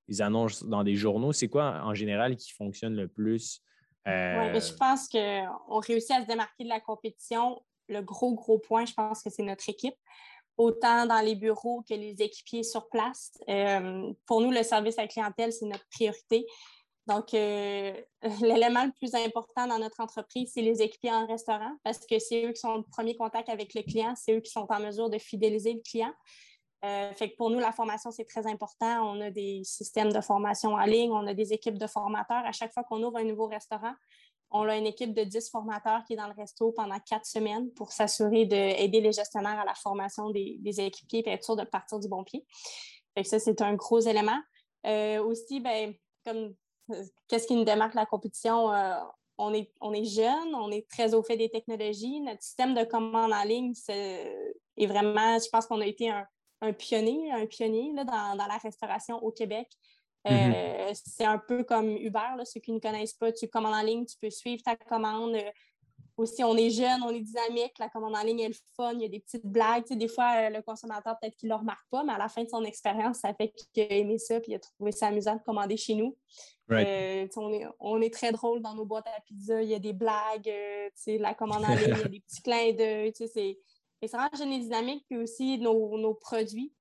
les 0.07 0.21
annonces 0.21 0.63
dans 0.63 0.83
des 0.83 0.95
journaux. 0.95 1.33
C'est 1.33 1.49
quoi 1.49 1.81
en 1.83 1.93
général 1.93 2.35
qui 2.35 2.51
fonctionne 2.51 2.95
le 2.95 3.07
plus? 3.07 3.61
Euh, 4.07 4.59
je 4.59 4.73
pense 4.73 5.09
qu'on 5.09 5.79
réussit 5.79 6.11
à 6.11 6.21
se 6.21 6.27
démarquer 6.27 6.63
de 6.63 6.69
la 6.69 6.79
compétition. 6.79 7.61
Le 7.89 8.01
gros, 8.01 8.33
gros 8.35 8.59
point, 8.59 8.85
je 8.85 8.93
pense 8.93 9.21
que 9.21 9.29
c'est 9.29 9.43
notre 9.43 9.67
équipe, 9.69 9.95
autant 10.57 11.05
dans 11.05 11.19
les 11.19 11.35
bureaux 11.35 11.83
que 11.87 11.93
les 11.93 12.21
équipiers 12.21 12.63
sur 12.63 12.87
place. 12.89 13.31
Euh, 13.49 14.11
pour 14.25 14.41
nous, 14.41 14.51
le 14.51 14.63
service 14.63 14.97
à 14.97 15.03
la 15.03 15.07
clientèle, 15.07 15.51
c'est 15.51 15.65
notre 15.65 15.87
priorité. 15.89 16.45
Donc, 17.07 17.33
euh, 17.33 17.93
l'élément 18.41 18.85
le 18.85 18.91
plus 18.91 19.15
important 19.15 19.67
dans 19.67 19.79
notre 19.79 19.99
entreprise, 20.01 20.51
c'est 20.53 20.61
les 20.61 20.81
équipiers 20.81 21.11
en 21.11 21.25
restaurant 21.25 21.75
parce 21.83 22.05
que 22.05 22.19
c'est 22.19 22.45
eux 22.45 22.51
qui 22.51 22.59
sont 22.59 22.67
en 22.67 22.83
premier 22.83 23.15
contact 23.15 23.49
avec 23.49 23.73
le 23.73 23.81
client, 23.81 24.13
c'est 24.15 24.35
eux 24.35 24.41
qui 24.41 24.51
sont 24.51 24.67
en 24.69 24.79
mesure 24.79 25.09
de 25.09 25.17
fidéliser 25.17 25.73
le 25.73 25.81
client. 25.81 26.13
Euh, 26.85 27.11
fait 27.13 27.31
que 27.31 27.35
pour 27.35 27.49
nous, 27.49 27.59
la 27.59 27.71
formation, 27.71 28.11
c'est 28.11 28.25
très 28.25 28.45
important. 28.45 29.11
On 29.11 29.19
a 29.21 29.31
des 29.31 29.61
systèmes 29.63 30.11
de 30.11 30.21
formation 30.21 30.73
en 30.73 30.85
ligne, 30.85 31.11
on 31.11 31.25
a 31.25 31.33
des 31.33 31.53
équipes 31.53 31.77
de 31.77 31.87
formateurs. 31.87 32.45
À 32.45 32.51
chaque 32.51 32.73
fois 32.73 32.83
qu'on 32.83 33.01
ouvre 33.01 33.17
un 33.17 33.23
nouveau 33.23 33.47
restaurant, 33.47 33.93
on 34.51 34.61
a 34.61 34.77
une 34.77 34.85
équipe 34.85 35.13
de 35.13 35.23
10 35.23 35.49
formateurs 35.49 36.03
qui 36.05 36.13
est 36.13 36.15
dans 36.15 36.27
le 36.27 36.33
resto 36.33 36.71
pendant 36.71 36.99
quatre 36.99 37.25
semaines 37.25 37.71
pour 37.73 37.91
s'assurer 37.91 38.45
d'aider 38.45 39.01
les 39.01 39.11
gestionnaires 39.11 39.59
à 39.59 39.65
la 39.65 39.73
formation 39.73 40.29
des, 40.29 40.59
équipiers 40.79 41.23
et 41.25 41.31
être 41.31 41.43
sûr 41.43 41.55
de 41.55 41.63
partir 41.63 41.99
du 41.99 42.07
bon 42.07 42.23
pied. 42.23 42.45
Fait 43.15 43.23
que 43.23 43.29
ça, 43.29 43.39
c'est 43.39 43.61
un 43.61 43.73
gros 43.73 43.99
élément. 43.99 44.39
Euh, 44.85 45.21
aussi, 45.23 45.59
ben, 45.59 45.93
comme 46.23 46.53
euh, 46.91 47.03
qu'est-ce 47.27 47.47
qui 47.47 47.55
nous 47.55 47.65
démarque 47.65 47.95
la 47.95 48.05
compétition? 48.05 48.69
on 49.39 49.53
est, 49.53 49.71
on 49.81 49.93
est 49.93 50.05
jeune, 50.05 50.55
on 50.55 50.71
est 50.71 50.87
très 50.89 51.13
au 51.13 51.21
fait 51.21 51.37
des 51.37 51.49
technologies. 51.49 52.21
Notre 52.21 52.41
système 52.41 52.73
de 52.73 52.83
commande 52.83 53.33
en 53.33 53.43
ligne 53.43 53.73
est 53.87 54.87
vraiment, 54.87 55.37
je 55.37 55.49
pense 55.49 55.67
qu'on 55.67 55.81
a 55.81 55.85
été 55.85 56.09
un, 56.09 56.25
un 56.61 56.73
pionnier, 56.73 57.31
un 57.31 57.45
pionnier 57.45 57.93
là, 57.93 58.03
dans, 58.03 58.35
la 58.35 58.57
restauration 58.57 59.17
au 59.23 59.31
Québec. 59.31 59.67
Mm-hmm. 60.25 60.53
Euh, 60.55 60.91
c'est 60.93 61.25
un 61.25 61.37
peu 61.37 61.63
comme 61.63 61.95
Uber, 61.97 62.35
là, 62.37 62.43
ceux 62.45 62.59
qui 62.59 62.71
ne 62.71 62.79
connaissent 62.79 63.13
pas, 63.13 63.31
tu 63.31 63.47
commandes 63.47 63.75
en 63.75 63.81
ligne, 63.81 64.05
tu 64.05 64.17
peux 64.19 64.29
suivre 64.29 64.61
ta 64.63 64.75
commande. 64.75 65.35
Euh, 65.35 65.51
aussi, 66.17 66.43
on 66.43 66.57
est 66.57 66.71
jeune, 66.71 67.03
on 67.03 67.11
est 67.11 67.21
dynamique, 67.21 67.73
la 67.77 67.89
commande 67.89 68.15
en 68.15 68.23
ligne 68.23 68.39
est 68.39 68.47
le 68.47 68.55
fun, 68.75 68.93
il 68.93 69.01
y 69.01 69.05
a 69.05 69.07
des 69.07 69.19
petites 69.19 69.45
blagues. 69.45 69.85
des 69.87 70.07
fois, 70.07 70.49
le 70.49 70.63
consommateur, 70.63 71.15
peut-être 71.19 71.35
qu'il 71.35 71.47
ne 71.47 71.53
le 71.53 71.59
remarque 71.59 71.87
pas, 71.91 72.03
mais 72.03 72.13
à 72.13 72.17
la 72.17 72.27
fin 72.27 72.43
de 72.43 72.49
son 72.49 72.63
expérience, 72.63 73.19
ça 73.19 73.35
fait 73.35 73.53
qu'il 73.71 73.83
a 73.83 73.93
aimé 73.93 74.17
ça 74.17 74.39
puis 74.39 74.53
il 74.53 74.55
a 74.55 74.59
trouvé 74.59 74.91
ça 74.91 75.07
amusant 75.07 75.35
de 75.35 75.43
commander 75.43 75.77
chez 75.77 75.93
nous. 75.93 76.17
on, 77.35 77.53
est, 77.53 77.67
on, 77.79 78.01
est, 78.01 78.11
très 78.11 78.31
drôle 78.31 78.63
dans 78.63 78.73
nos 78.73 78.83
boîtes 78.83 79.05
à 79.15 79.21
pizza, 79.21 79.61
il 79.61 79.69
y 79.69 79.75
a 79.75 79.79
des 79.79 79.93
blagues, 79.93 80.51
la 81.05 81.35
commande 81.35 81.65
en 81.65 81.75
ligne, 81.75 81.93
il 81.95 81.99
y 81.99 82.05
a 82.05 82.07
des 82.07 82.19
petits 82.19 82.41
clins 82.41 82.73
d'œil. 82.73 83.13
C'est 83.13 83.59
extrêmement 84.01 84.29
jeune 84.37 84.51
et 84.51 84.59
dynamique, 84.59 85.05
puis 85.09 85.17
aussi 85.17 85.57
nos, 85.57 85.97
nos 85.97 86.13
produits 86.13 86.73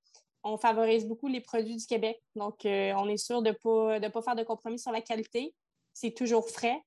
on 0.46 0.56
favorise 0.56 1.06
beaucoup 1.06 1.26
les 1.26 1.40
produits 1.40 1.76
du 1.76 1.86
Québec. 1.86 2.22
Donc, 2.36 2.64
euh, 2.64 2.92
on 2.96 3.08
est 3.08 3.16
sûr 3.16 3.42
de 3.42 3.50
ne 3.50 3.98
pas, 4.00 4.10
pas 4.10 4.22
faire 4.22 4.36
de 4.36 4.44
compromis 4.44 4.78
sur 4.78 4.92
la 4.92 5.00
qualité. 5.00 5.54
C'est 5.92 6.12
toujours 6.12 6.48
frais. 6.48 6.80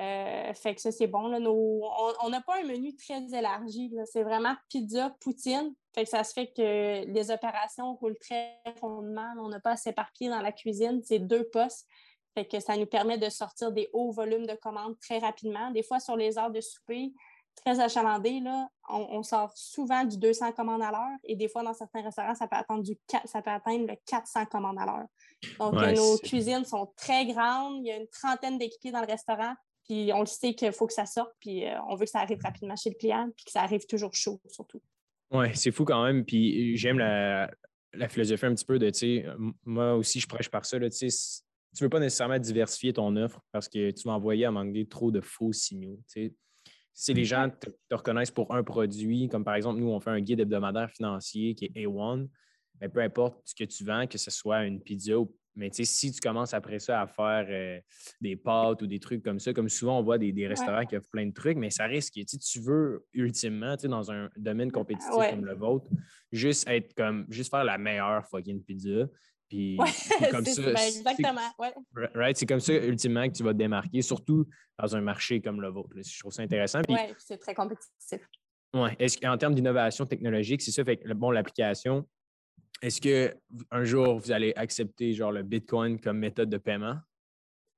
Euh, 0.00 0.54
fait 0.54 0.74
que 0.74 0.80
ça, 0.80 0.92
c'est 0.92 1.06
bon. 1.08 1.24
on 1.24 2.28
n'a 2.30 2.40
pas 2.40 2.60
un 2.60 2.64
menu 2.64 2.94
très 2.96 3.22
élargi. 3.36 3.92
C'est 4.06 4.22
vraiment 4.22 4.54
pizza, 4.68 5.14
poutine. 5.20 5.74
Fait 5.94 6.04
que 6.04 6.08
ça 6.08 6.24
se 6.24 6.32
fait 6.32 6.46
que 6.46 7.04
les 7.04 7.30
opérations 7.30 7.94
roulent 7.96 8.18
très 8.18 8.60
fondement. 8.78 9.34
On 9.38 9.48
n'a 9.48 9.60
pas 9.60 9.72
à 9.72 9.76
s'éparpiller 9.76 10.30
dans 10.30 10.40
la 10.40 10.52
cuisine. 10.52 11.02
C'est 11.04 11.18
deux 11.18 11.44
postes. 11.50 11.86
Fait 12.34 12.46
que 12.46 12.60
ça 12.60 12.76
nous 12.76 12.86
permet 12.86 13.18
de 13.18 13.28
sortir 13.28 13.72
des 13.72 13.90
hauts 13.92 14.12
volumes 14.12 14.46
de 14.46 14.54
commandes 14.54 14.96
très 15.00 15.18
rapidement. 15.18 15.70
Des 15.72 15.82
fois, 15.82 15.98
sur 15.98 16.16
les 16.16 16.38
heures 16.38 16.52
de 16.52 16.60
souper, 16.60 17.12
très 17.64 17.80
achalandé, 17.80 18.40
là, 18.40 18.68
on, 18.88 19.22
sort 19.22 19.52
souvent 19.54 20.04
du 20.04 20.18
200 20.18 20.52
commandes 20.52 20.82
à 20.82 20.90
l'heure 20.90 21.18
et 21.24 21.36
des 21.36 21.48
fois, 21.48 21.62
dans 21.62 21.74
certains 21.74 22.02
restaurants, 22.02 22.34
ça 22.34 22.46
peut, 22.46 22.56
atteindre 22.56 22.82
du 22.82 22.96
ça 23.24 23.42
peut 23.42 23.50
atteindre 23.50 23.86
le 23.86 23.94
400 24.06 24.46
commandes 24.46 24.78
à 24.78 24.86
l'heure. 24.86 25.06
Donc, 25.58 25.74
nos 25.96 26.18
cuisines 26.18 26.64
sont 26.64 26.92
très 26.96 27.26
grandes. 27.26 27.84
Il 27.84 27.88
y 27.88 27.92
a 27.92 27.96
une 27.96 28.08
trentaine 28.08 28.58
d'équipiers 28.58 28.92
dans 28.92 29.00
le 29.00 29.06
restaurant. 29.06 29.54
Puis 29.84 30.10
on 30.12 30.20
le 30.20 30.26
sait 30.26 30.54
qu'il 30.54 30.72
faut 30.72 30.86
que 30.86 30.92
ça 30.92 31.06
sorte, 31.06 31.32
puis 31.40 31.66
euh, 31.66 31.74
on 31.88 31.96
veut 31.96 32.04
que 32.04 32.10
ça 32.10 32.20
arrive 32.20 32.38
rapidement 32.42 32.76
chez 32.76 32.90
le 32.90 32.96
client, 32.96 33.28
puis 33.34 33.44
que 33.44 33.50
ça 33.50 33.62
arrive 33.62 33.86
toujours 33.86 34.14
chaud, 34.14 34.40
surtout. 34.48 34.80
Oui, 35.32 35.46
c'est 35.54 35.72
fou 35.72 35.84
quand 35.84 36.04
même. 36.04 36.24
Puis 36.24 36.76
j'aime 36.76 36.98
la, 36.98 37.50
philosophie 38.08 38.46
un 38.46 38.54
petit 38.54 38.64
peu 38.64 38.78
de, 38.78 38.90
tu 38.90 38.98
sais, 38.98 39.26
moi 39.64 39.94
aussi, 39.94 40.20
je 40.20 40.28
prêche 40.28 40.48
par 40.48 40.64
ça, 40.64 40.78
tu 40.78 40.90
sais, 40.90 41.08
tu 41.76 41.82
ne 41.82 41.86
veux 41.86 41.90
pas 41.90 42.00
nécessairement 42.00 42.38
diversifier 42.38 42.92
ton 42.92 43.14
offre 43.16 43.40
parce 43.52 43.68
que 43.68 43.90
tu 43.90 44.06
vas 44.06 44.14
envoyer 44.14 44.44
à 44.44 44.50
manquer 44.50 44.86
trop 44.86 45.10
de 45.10 45.20
faux 45.20 45.52
signaux. 45.52 45.98
Tu 46.12 46.26
sais 46.26 46.34
si 46.92 47.14
les 47.14 47.24
gens 47.24 47.50
te, 47.50 47.70
reconnaissent 47.94 48.30
pour 48.30 48.54
un 48.54 48.62
produit, 48.62 49.28
comme 49.28 49.44
par 49.44 49.54
exemple, 49.54 49.80
nous, 49.80 49.88
on 49.88 50.00
fait 50.00 50.10
un 50.10 50.20
guide 50.20 50.40
hebdomadaire 50.40 50.90
financier 50.90 51.54
qui 51.54 51.66
est 51.66 51.86
A1, 51.86 52.28
mais 52.80 52.88
ben, 52.88 52.90
peu 52.90 53.00
importe 53.00 53.40
ce 53.44 53.54
que 53.54 53.64
tu 53.64 53.84
vends, 53.84 54.06
que 54.06 54.18
ce 54.18 54.30
soit 54.30 54.64
une 54.64 54.80
pizza 54.80 55.18
ou 55.18 55.34
mais 55.56 55.70
si 55.72 56.12
tu 56.12 56.20
commences 56.20 56.54
après 56.54 56.78
ça 56.78 57.02
à 57.02 57.06
faire 57.06 57.46
euh, 57.48 57.80
des 58.20 58.36
pâtes 58.36 58.82
ou 58.82 58.86
des 58.86 59.00
trucs 59.00 59.22
comme 59.22 59.38
ça, 59.40 59.52
comme 59.52 59.68
souvent 59.68 59.98
on 59.98 60.02
voit 60.02 60.16
des, 60.16 60.46
restaurants 60.46 60.86
qui 60.86 60.96
offrent 60.96 61.10
plein 61.10 61.26
de 61.26 61.32
trucs, 61.32 61.56
mais 61.58 61.70
ça 61.70 61.84
risque, 61.84 62.14
tu 62.14 62.60
veux 62.60 63.04
ultimement, 63.12 63.74
dans 63.84 64.12
un 64.12 64.30
domaine 64.36 64.70
compétitif 64.70 65.10
comme 65.30 65.44
le 65.44 65.54
vôtre, 65.54 65.90
juste 66.32 66.68
être 66.68 66.94
comme, 66.94 67.26
juste 67.28 67.50
faire 67.50 67.64
la 67.64 67.78
meilleure 67.78 68.26
fucking 68.28 68.62
pizza. 68.62 69.08
Puis, 69.50 69.76
comme 70.30 70.44
ça, 70.46 70.62
ben, 70.62 70.76
exactement. 70.76 71.40
Right, 72.14 72.36
c'est 72.36 72.46
comme 72.46 72.60
ça, 72.60 72.72
ultimement, 72.72 73.26
que 73.28 73.32
tu 73.32 73.42
vas 73.42 73.52
te 73.52 73.58
démarquer, 73.58 74.00
surtout 74.00 74.46
dans 74.78 74.94
un 74.94 75.00
marché 75.00 75.42
comme 75.42 75.60
le 75.60 75.68
vôtre. 75.68 75.90
Je 75.96 76.18
trouve 76.20 76.32
ça 76.32 76.42
intéressant. 76.42 76.80
Oui, 76.88 76.96
c'est 77.18 77.36
très 77.36 77.52
compétitif. 77.52 78.20
Oui. 78.72 78.90
Est-ce 79.00 79.18
qu'en 79.18 79.36
termes 79.36 79.54
d'innovation 79.54 80.06
technologique, 80.06 80.62
c'est 80.62 80.70
ça, 80.70 80.84
fait 80.84 80.98
que 80.98 81.12
bon, 81.12 81.32
l'application, 81.32 82.08
est-ce 82.80 83.00
qu'un 83.00 83.84
jour, 83.84 84.18
vous 84.20 84.30
allez 84.30 84.52
accepter 84.54 85.12
genre 85.12 85.32
le 85.32 85.42
Bitcoin 85.42 86.00
comme 86.00 86.18
méthode 86.18 86.48
de 86.48 86.56
paiement? 86.56 86.96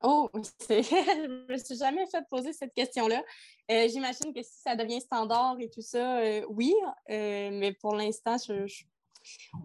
Oh, 0.04 0.28
je 0.34 0.40
ne 0.74 1.52
me 1.52 1.56
suis 1.56 1.76
jamais 1.76 2.04
fait 2.06 2.22
poser 2.28 2.52
cette 2.52 2.74
question-là. 2.74 3.22
Euh, 3.70 3.88
j'imagine 3.88 4.34
que 4.34 4.42
si 4.42 4.60
ça 4.60 4.76
devient 4.76 5.00
standard 5.00 5.56
et 5.60 5.70
tout 5.70 5.80
ça, 5.80 6.18
euh, 6.18 6.44
oui, 6.50 6.74
euh, 7.08 7.50
mais 7.52 7.72
pour 7.80 7.94
l'instant, 7.94 8.36
je, 8.36 8.66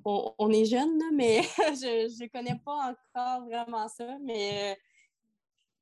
on, 0.06 0.52
est 0.52 0.66
jeune, 0.66 1.00
mais 1.14 1.42
je 1.58 2.24
ne 2.24 2.28
connais 2.30 2.60
pas 2.64 2.96
encore 3.14 3.48
vraiment 3.48 3.88
ça. 3.88 4.18
Mais 4.24 4.72
euh, 4.72 4.76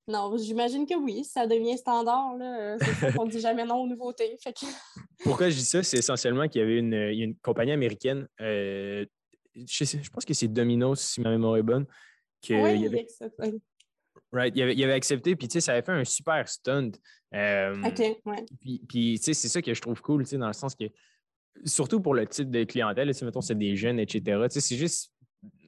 non, 0.07 0.37
j'imagine 0.37 0.85
que 0.85 0.95
oui, 0.95 1.23
ça 1.23 1.47
devient 1.47 1.77
standard. 1.77 2.35
Là. 2.37 2.77
on 3.17 3.25
ne 3.25 3.31
dit 3.31 3.39
jamais 3.39 3.65
non 3.65 3.81
aux 3.81 3.87
nouveautés. 3.87 4.37
Pourquoi 5.23 5.49
je 5.49 5.55
dis 5.55 5.65
ça? 5.65 5.81
C'est 5.83 5.97
essentiellement 5.97 6.47
qu'il 6.47 6.61
y 6.61 6.63
avait 6.63 6.77
une, 6.77 7.35
compagnie 7.41 7.71
américaine, 7.71 8.27
euh, 8.41 9.05
je, 9.55 10.09
pense 10.09 10.25
que 10.25 10.33
c'est 10.33 10.47
Domino's, 10.47 10.99
si 10.99 11.21
ma 11.21 11.29
mémoire 11.29 11.57
est 11.57 11.63
bonne. 11.63 11.85
Que 12.45 12.53
oui, 12.53 12.81
il 12.81 12.85
avait, 12.87 13.07
right, 14.31 14.53
il, 14.55 14.83
avait, 14.83 14.93
accepté, 14.93 15.35
puis 15.35 15.47
ça 15.61 15.71
avait 15.71 15.81
fait 15.81 15.91
un 15.91 16.03
super 16.03 16.47
stunt. 16.47 16.91
Euh, 17.33 17.81
OK, 17.83 17.99
ouais. 18.25 18.45
Puis, 18.87 19.19
c'est 19.21 19.33
ça 19.33 19.61
que 19.61 19.73
je 19.73 19.81
trouve 19.81 20.01
cool, 20.01 20.23
dans 20.23 20.47
le 20.47 20.53
sens 20.53 20.75
que 20.75 20.85
surtout 21.63 22.01
pour 22.01 22.13
le 22.13 22.27
type 22.27 22.51
de 22.51 22.63
clientèle, 22.63 23.11
mettons, 23.21 23.41
c'est 23.41 23.57
des 23.57 23.75
jeunes, 23.75 23.99
etc. 23.99 24.45
C'est 24.49 24.75
juste 24.75 25.11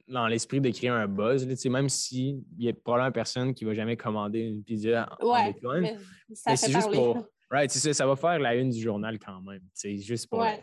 dans 0.08 0.26
l'esprit 0.26 0.60
de 0.60 0.70
créer 0.70 0.90
un 0.90 1.06
buzz, 1.06 1.46
même 1.66 1.88
s'il 1.88 2.42
y 2.58 2.68
a 2.68 2.72
probablement 2.72 3.12
personne 3.12 3.54
qui 3.54 3.64
ne 3.64 3.70
va 3.70 3.74
jamais 3.74 3.96
commander 3.96 4.40
une 4.40 4.64
pizza 4.64 5.08
en 5.20 5.32
ouais, 5.32 5.52
Bitcoin. 5.52 5.98
ça 6.32 6.56
c'est 6.56 6.72
juste 6.72 6.90
pour. 6.92 7.26
Right, 7.50 7.70
ça, 7.70 7.94
ça 7.94 8.06
va 8.06 8.14
faire 8.14 8.38
la 8.38 8.54
une 8.54 8.70
du 8.70 8.80
journal 8.80 9.18
quand 9.18 9.40
même. 9.40 9.62
C'est 9.72 9.96
juste 9.96 10.28
pour. 10.28 10.40
Ouais. 10.40 10.62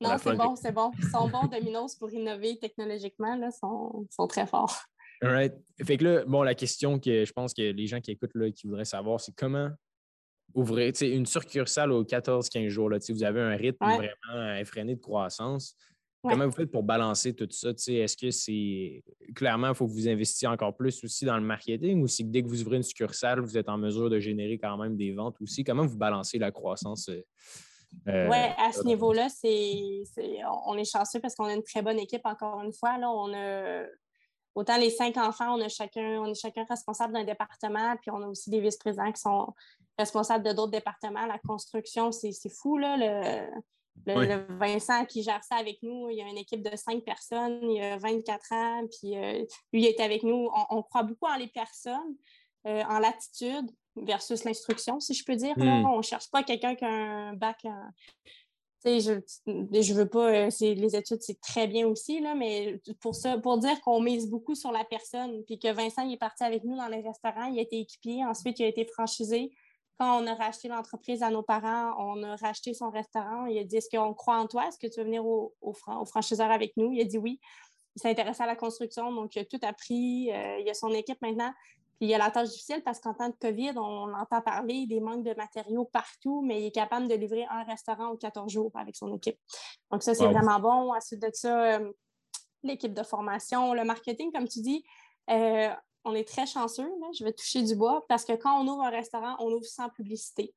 non, 0.00 0.16
c'est 0.18 0.36
bon, 0.36 0.56
c'est 0.56 0.72
bon. 0.72 0.92
Ils 0.98 1.08
sont 1.08 1.28
bons, 1.28 1.46
Domino's, 1.46 1.96
pour 1.96 2.12
innover 2.12 2.56
technologiquement, 2.58 3.36
là, 3.36 3.50
sont, 3.50 4.06
sont 4.10 4.28
très 4.28 4.46
forts. 4.46 4.84
Right. 5.22 5.54
Fait 5.84 5.96
que 5.96 6.04
là, 6.04 6.24
bon, 6.24 6.42
la 6.42 6.54
question 6.54 6.98
que 6.98 7.24
je 7.24 7.32
pense 7.32 7.54
que 7.54 7.62
les 7.62 7.86
gens 7.86 8.00
qui 8.00 8.12
écoutent, 8.12 8.34
là, 8.34 8.50
qui 8.50 8.66
voudraient 8.66 8.84
savoir, 8.84 9.20
c'est 9.20 9.34
comment 9.34 9.70
ouvrir 10.52 10.92
une 11.00 11.26
succursale 11.26 11.92
aux 11.92 12.04
14-15 12.04 12.68
jours. 12.68 12.90
Là, 12.90 12.98
vous 13.08 13.24
avez 13.24 13.40
un 13.40 13.56
rythme 13.56 13.84
vraiment 13.84 14.54
effréné 14.56 14.94
de 14.94 15.00
croissance. 15.00 15.76
Comment 16.22 16.46
vous 16.46 16.52
faites 16.52 16.70
pour 16.70 16.82
balancer 16.82 17.34
tout 17.34 17.48
ça? 17.50 17.70
Est-ce 17.70 18.16
que 18.16 18.30
c'est 18.30 19.04
clairement, 19.34 19.68
il 19.68 19.74
faut 19.74 19.86
que 19.86 19.92
vous 19.92 20.08
investissiez 20.08 20.48
encore 20.48 20.74
plus 20.74 21.04
aussi 21.04 21.26
dans 21.26 21.36
le 21.36 21.42
marketing 21.42 22.02
ou 22.02 22.06
que 22.06 22.22
dès 22.22 22.42
que 22.42 22.48
vous 22.48 22.62
ouvrez 22.62 22.78
une 22.78 22.82
succursale, 22.82 23.40
vous 23.40 23.58
êtes 23.58 23.68
en 23.68 23.76
mesure 23.76 24.08
de 24.08 24.18
générer 24.18 24.56
quand 24.56 24.76
même 24.78 24.96
des 24.96 25.12
ventes 25.12 25.36
aussi? 25.42 25.64
Comment 25.64 25.84
vous 25.84 25.98
balancez 25.98 26.38
la 26.38 26.50
croissance? 26.50 27.10
Euh, 27.10 27.20
euh, 28.08 28.28
oui, 28.28 28.36
à 28.58 28.72
ce 28.72 28.84
niveau-là, 28.84 29.28
c'est, 29.28 30.02
on 30.66 30.76
est 30.78 30.90
chanceux 30.90 31.20
parce 31.20 31.34
qu'on 31.34 31.44
a 31.44 31.54
une 31.54 31.62
très 31.62 31.82
bonne 31.82 31.98
équipe, 31.98 32.24
encore 32.24 32.62
une 32.62 32.72
fois. 32.72 32.96
Là, 32.98 33.10
on 33.10 33.32
a 33.34 33.84
autant 34.54 34.76
les 34.76 34.90
cinq 34.90 35.16
enfants, 35.16 35.56
on, 35.56 35.60
a 35.60 35.68
chacun, 35.68 36.20
on 36.20 36.26
est 36.26 36.40
chacun 36.40 36.64
responsable 36.68 37.12
d'un 37.12 37.24
département, 37.24 37.96
puis 37.96 38.10
on 38.10 38.22
a 38.22 38.26
aussi 38.26 38.50
des 38.50 38.60
vice-présidents 38.60 39.12
qui 39.12 39.20
sont 39.20 39.52
responsables 39.98 40.44
de 40.44 40.52
d'autres 40.52 40.72
départements. 40.72 41.26
La 41.26 41.38
construction, 41.38 42.12
c'est 42.12 42.32
fou, 42.50 42.78
là. 42.78 42.96
Le, 42.96 44.56
Vincent 44.58 45.04
qui 45.06 45.22
gère 45.22 45.42
ça 45.44 45.54
avec 45.54 45.78
nous, 45.82 46.10
il 46.10 46.18
y 46.18 46.22
a 46.22 46.26
une 46.26 46.36
équipe 46.36 46.62
de 46.62 46.76
cinq 46.76 47.04
personnes, 47.04 47.70
il 47.70 47.80
a 47.80 47.96
24 47.96 48.52
ans, 48.52 48.86
puis 48.88 49.16
euh, 49.16 49.38
lui, 49.72 49.82
il 49.82 49.86
est 49.86 50.00
avec 50.00 50.24
nous. 50.24 50.50
On, 50.68 50.82
croit 50.82 51.04
beaucoup 51.04 51.26
en 51.26 51.36
les 51.36 51.46
personnes, 51.46 52.16
euh, 52.66 52.82
en 52.88 52.98
l'attitude 52.98 53.70
versus 53.96 54.42
l'instruction, 54.44 54.98
si 54.98 55.14
je 55.14 55.24
peux 55.24 55.36
dire. 55.36 55.56
Hmm. 55.56 55.86
On 55.86 55.98
ne 55.98 56.02
cherche 56.02 56.28
pas 56.30 56.42
quelqu'un 56.42 56.74
qui 56.74 56.84
a 56.84 56.88
un 56.88 57.34
bac 57.34 57.64
en, 57.64 57.90
je 58.84 59.20
je 59.72 59.94
veux 59.94 60.08
pas, 60.08 60.46
euh, 60.46 60.50
les 60.60 60.96
études, 60.96 61.22
c'est 61.22 61.40
très 61.40 61.66
bien 61.66 61.86
aussi, 61.86 62.20
là, 62.20 62.34
mais 62.34 62.80
pour 63.00 63.14
ça, 63.14 63.38
pour 63.38 63.58
dire 63.58 63.80
qu'on 63.80 64.00
mise 64.00 64.28
beaucoup 64.28 64.54
sur 64.54 64.72
la 64.72 64.84
personne, 64.84 65.42
puis 65.44 65.58
que 65.58 65.72
Vincent 65.72 66.02
il 66.02 66.14
est 66.14 66.18
parti 66.18 66.44
avec 66.44 66.64
nous 66.64 66.76
dans 66.76 66.88
les 66.88 67.00
restaurants, 67.00 67.46
il 67.46 67.58
a 67.58 67.62
été 67.62 67.80
équipier, 67.80 68.24
ensuite 68.24 68.58
il 68.58 68.64
a 68.64 68.68
été 68.68 68.86
franchisé. 68.86 69.52
Quand 69.98 70.20
on 70.20 70.26
a 70.26 70.34
racheté 70.34 70.68
l'entreprise 70.68 71.22
à 71.22 71.30
nos 71.30 71.42
parents, 71.42 71.94
on 71.98 72.22
a 72.24 72.34
racheté 72.36 72.74
son 72.74 72.90
restaurant. 72.90 73.46
Il 73.46 73.56
a 73.58 73.64
dit 73.64 73.76
Est-ce 73.76 73.88
qu'on 73.88 74.12
croit 74.12 74.38
en 74.38 74.48
toi? 74.48 74.66
Est-ce 74.66 74.78
que 74.78 74.92
tu 74.92 74.98
veux 74.98 75.04
venir 75.04 75.24
au, 75.24 75.54
au, 75.60 75.72
franchiseur 76.04 76.50
avec 76.50 76.76
nous? 76.76 76.92
Il 76.92 77.00
a 77.00 77.04
dit 77.04 77.16
oui. 77.16 77.38
Il 77.94 78.02
s'est 78.02 78.10
intéressé 78.10 78.42
à 78.42 78.46
la 78.46 78.56
construction, 78.56 79.12
donc 79.12 79.36
il 79.36 79.38
a 79.38 79.44
tout 79.44 79.60
appris. 79.62 80.32
Euh, 80.32 80.58
il 80.58 80.68
a 80.68 80.74
son 80.74 80.90
équipe 80.90 81.22
maintenant 81.22 81.52
il 82.00 82.08
y 82.08 82.14
a 82.14 82.18
la 82.18 82.30
tâche 82.30 82.48
difficile 82.48 82.82
parce 82.84 83.00
qu'en 83.00 83.14
temps 83.14 83.28
de 83.28 83.36
COVID, 83.40 83.72
on 83.76 84.12
entend 84.14 84.40
parler 84.40 84.86
des 84.86 85.00
manques 85.00 85.24
de 85.24 85.34
matériaux 85.34 85.84
partout, 85.84 86.42
mais 86.42 86.60
il 86.60 86.66
est 86.66 86.70
capable 86.70 87.08
de 87.08 87.14
livrer 87.14 87.46
un 87.50 87.62
restaurant 87.64 88.08
aux 88.08 88.16
14 88.16 88.52
jours 88.52 88.72
avec 88.74 88.96
son 88.96 89.14
équipe. 89.14 89.38
Donc, 89.90 90.02
ça, 90.02 90.14
c'est 90.14 90.26
vraiment 90.26 90.58
bon. 90.58 90.94
Ensuite 90.94 91.22
de 91.22 91.30
ça, 91.32 91.76
euh, 91.76 91.92
l'équipe 92.62 92.92
de 92.92 93.02
formation, 93.02 93.74
le 93.74 93.84
marketing, 93.84 94.32
comme 94.32 94.48
tu 94.48 94.60
dis, 94.60 94.84
euh, 95.30 95.70
on 96.04 96.14
est 96.14 96.28
très 96.28 96.46
chanceux. 96.46 96.90
je 97.16 97.24
vais 97.24 97.32
toucher 97.32 97.62
du 97.62 97.76
bois 97.76 98.04
parce 98.08 98.24
que 98.24 98.32
quand 98.32 98.60
on 98.60 98.68
ouvre 98.68 98.82
un 98.82 98.90
restaurant, 98.90 99.36
on 99.38 99.50
ouvre 99.52 99.64
sans 99.64 99.88
publicité. 99.88 100.52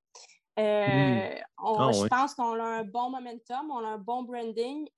Euh, 0.59 1.35
hmm. 1.35 1.43
ah, 1.59 1.91
je 1.93 2.07
pense 2.07 2.33
qu'on 2.33 2.59
a 2.59 2.63
un 2.63 2.83
bon 2.83 3.11
momentum, 3.11 3.69
on 3.69 3.85
a 3.85 3.89
un 3.89 3.97
bon 3.99 4.23
branding. 4.23 4.89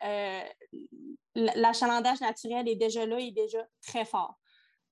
L'achalandage 1.35 2.21
naturel 2.21 2.67
est 2.69 2.77
déjà 2.77 3.05
là, 3.05 3.19
il 3.19 3.27
est 3.27 3.43
déjà 3.43 3.59
très 3.85 4.05
fort. 4.05 4.39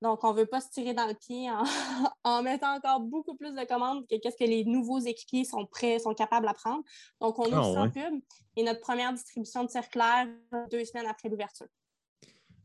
Donc, 0.00 0.22
on 0.22 0.32
ne 0.32 0.38
veut 0.38 0.46
pas 0.46 0.60
se 0.60 0.70
tirer 0.70 0.94
dans 0.94 1.06
le 1.06 1.14
pied 1.14 1.48
en, 2.24 2.42
mettant 2.42 2.76
encore 2.76 3.00
beaucoup 3.00 3.34
plus 3.34 3.52
de 3.52 3.64
commandes 3.64 4.06
que 4.06 4.16
qu'est-ce 4.16 4.36
que 4.36 4.48
les 4.48 4.64
nouveaux 4.64 5.00
équipiers 5.00 5.44
sont 5.44 5.66
prêts, 5.66 5.98
sont 5.98 6.14
capables 6.14 6.46
à 6.48 6.54
prendre. 6.54 6.82
Donc, 7.20 7.38
on 7.38 7.46
ouvre 7.46 7.76
ah, 7.76 7.84
sans 7.84 7.90
pub 7.90 8.14
et 8.56 8.62
notre 8.62 8.80
première 8.80 9.12
distribution 9.12 9.64
de 9.64 9.70
circulaire 9.70 10.28
deux 10.70 10.84
semaines 10.84 11.06
après 11.06 11.28
l'ouverture. 11.28 11.66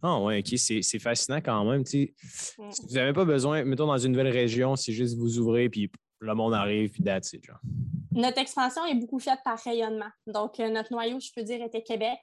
Ah 0.02 0.20
oui, 0.20 0.40
OK, 0.40 0.58
c'est 0.58 1.00
fascinant 1.00 1.38
quand 1.38 1.64
même. 1.64 1.86
Si 1.86 2.14
vous 2.58 2.94
n'avez 2.96 3.14
pas 3.14 3.24
besoin, 3.24 3.64
mettons 3.64 3.88
dans 3.88 3.98
une 3.98 4.12
nouvelle 4.12 4.34
région, 4.34 4.76
c'est 4.76 4.92
juste 4.92 5.18
vous 5.18 5.40
ouvrez, 5.40 5.70
puis 5.70 5.90
le 6.20 6.36
monde 6.36 6.54
arrive, 6.54 6.92
puis 6.92 7.04
that's 7.04 7.32
it, 7.34 7.46
genre. 7.46 7.60
Notre 8.12 8.40
expansion 8.40 8.86
est 8.86 8.96
beaucoup 8.96 9.20
faite 9.20 9.40
par 9.44 9.58
rayonnement. 9.60 10.10
Donc, 10.28 10.60
euh, 10.60 10.70
notre 10.70 10.92
noyau, 10.92 11.20
je 11.20 11.30
peux 11.36 11.42
dire, 11.42 11.64
était 11.64 11.82
Québec. 11.82 12.20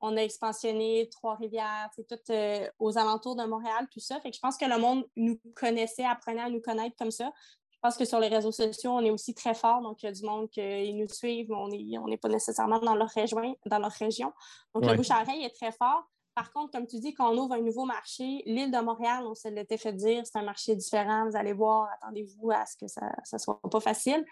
On 0.00 0.16
a 0.16 0.22
expansionné 0.22 1.08
Trois-Rivières, 1.10 1.90
c'est 1.94 2.06
tout 2.06 2.32
euh, 2.32 2.66
aux 2.78 2.96
alentours 2.96 3.36
de 3.36 3.44
Montréal, 3.44 3.86
tout 3.92 4.00
ça. 4.00 4.20
Fait 4.20 4.30
que 4.30 4.36
je 4.36 4.40
pense 4.40 4.56
que 4.56 4.64
le 4.64 4.78
monde 4.78 5.04
nous 5.16 5.38
connaissait, 5.54 6.04
apprenait 6.04 6.42
à 6.42 6.48
nous 6.48 6.60
connaître 6.60 6.96
comme 6.96 7.10
ça. 7.10 7.30
Je 7.70 7.78
pense 7.88 7.96
que 7.96 8.04
sur 8.04 8.20
les 8.20 8.28
réseaux 8.28 8.52
sociaux, 8.52 8.90
on 8.90 9.00
est 9.04 9.10
aussi 9.10 9.34
très 9.34 9.54
fort. 9.54 9.80
Donc, 9.80 10.02
il 10.02 10.06
y 10.06 10.08
a 10.08 10.12
du 10.12 10.22
monde 10.22 10.50
qui 10.50 10.92
nous 10.92 11.08
suivent, 11.08 11.48
mais 11.48 11.98
on 11.98 12.06
n'est 12.06 12.18
pas 12.18 12.28
nécessairement 12.28 12.78
dans 12.78 12.94
leur, 12.94 13.08
région, 13.08 13.56
dans 13.66 13.78
leur 13.78 13.92
région. 13.92 14.32
Donc, 14.74 14.84
le 14.84 14.94
bouche 14.96 15.10
à 15.10 15.22
oreille 15.22 15.44
est 15.44 15.54
très 15.54 15.72
fort. 15.72 16.04
Par 16.34 16.52
contre, 16.52 16.72
comme 16.72 16.86
tu 16.86 16.98
dis, 16.98 17.12
quand 17.14 17.32
on 17.32 17.38
ouvre 17.38 17.54
un 17.54 17.60
nouveau 17.60 17.84
marché, 17.84 18.42
l'île 18.46 18.70
de 18.70 18.78
Montréal, 18.78 19.24
on 19.26 19.34
se 19.34 19.48
l'était 19.48 19.78
fait 19.78 19.92
dire, 19.92 20.22
c'est 20.24 20.38
un 20.38 20.42
marché 20.42 20.76
différent. 20.76 21.28
Vous 21.28 21.36
allez 21.36 21.52
voir, 21.52 21.88
attendez-vous 22.00 22.50
à 22.50 22.64
ce 22.66 22.76
que 22.76 22.86
ça 22.86 23.10
ne 23.32 23.38
soit 23.38 23.60
pas 23.70 23.80
facile. 23.80 24.24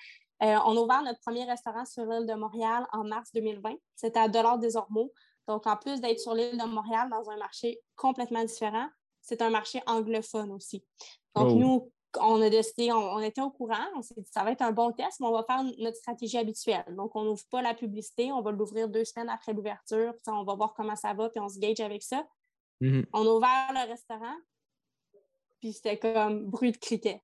Euh, 0.43 0.57
on 0.67 0.77
a 0.77 0.81
ouvert 0.81 1.03
notre 1.03 1.21
premier 1.21 1.45
restaurant 1.45 1.85
sur 1.85 2.05
l'île 2.05 2.27
de 2.27 2.35
Montréal 2.35 2.87
en 2.93 3.05
mars 3.05 3.31
2020. 3.35 3.75
C'était 3.97 4.21
à 4.21 4.29
Dollars 4.29 4.59
des 4.59 4.77
Ormeaux. 4.77 5.13
Donc, 5.49 5.67
en 5.67 5.77
plus 5.77 6.01
d'être 6.01 6.21
sur 6.21 6.35
l'île 6.35 6.59
de 6.59 6.65
Montréal 6.65 7.09
dans 7.11 7.29
un 7.31 7.37
marché 7.39 7.81
complètement 7.97 8.45
différent, 8.45 8.87
c'est 9.23 9.43
un 9.43 9.51
marché 9.51 9.83
anglophone 9.87 10.53
aussi. 10.53 10.85
Donc, 11.35 11.49
oh. 11.51 11.55
nous, 11.55 11.93
on 12.21 12.41
a 12.43 12.51
décidé, 12.51 12.93
on, 12.93 13.19
était 13.21 13.41
au 13.41 13.51
courant, 13.51 13.85
on 13.97 14.03
s'est 14.03 14.15
dit 14.17 14.31
ça 14.31 14.45
va 14.45 14.53
être 14.53 14.63
un 14.63 14.73
bon 14.73 14.93
test, 14.93 15.21
mais 15.21 15.27
on 15.27 15.33
va 15.33 15.45
faire 15.45 15.63
notre 15.79 15.97
stratégie 15.97 16.39
habituelle. 16.39 16.85
Donc, 16.97 17.17
on 17.17 17.25
n'ouvre 17.25 17.45
pas 17.51 17.63
la 17.63 17.75
publicité, 17.75 18.31
on 18.31 18.43
va 18.43 18.51
l'ouvrir 18.51 18.89
deux 18.89 19.05
semaines 19.05 19.31
après 19.31 19.53
l'ouverture, 19.53 20.15
on 20.27 20.45
va 20.45 20.55
voir 20.55 20.75
comment 20.75 20.97
ça 20.97 21.15
va, 21.15 21.31
puis 21.31 21.41
on 21.41 21.49
se 21.49 21.59
gage 21.59 21.81
avec 21.81 22.03
ça. 22.03 22.27
Mm-hmm. 22.83 23.07
On 23.13 23.27
a 23.27 23.31
ouvert 23.31 23.73
le 23.73 23.91
restaurant, 23.91 24.37
puis 25.61 25.73
c'était 25.73 25.99
comme 25.99 26.47
bruit 26.47 26.73
de 26.73 26.79
criquet. 26.79 27.23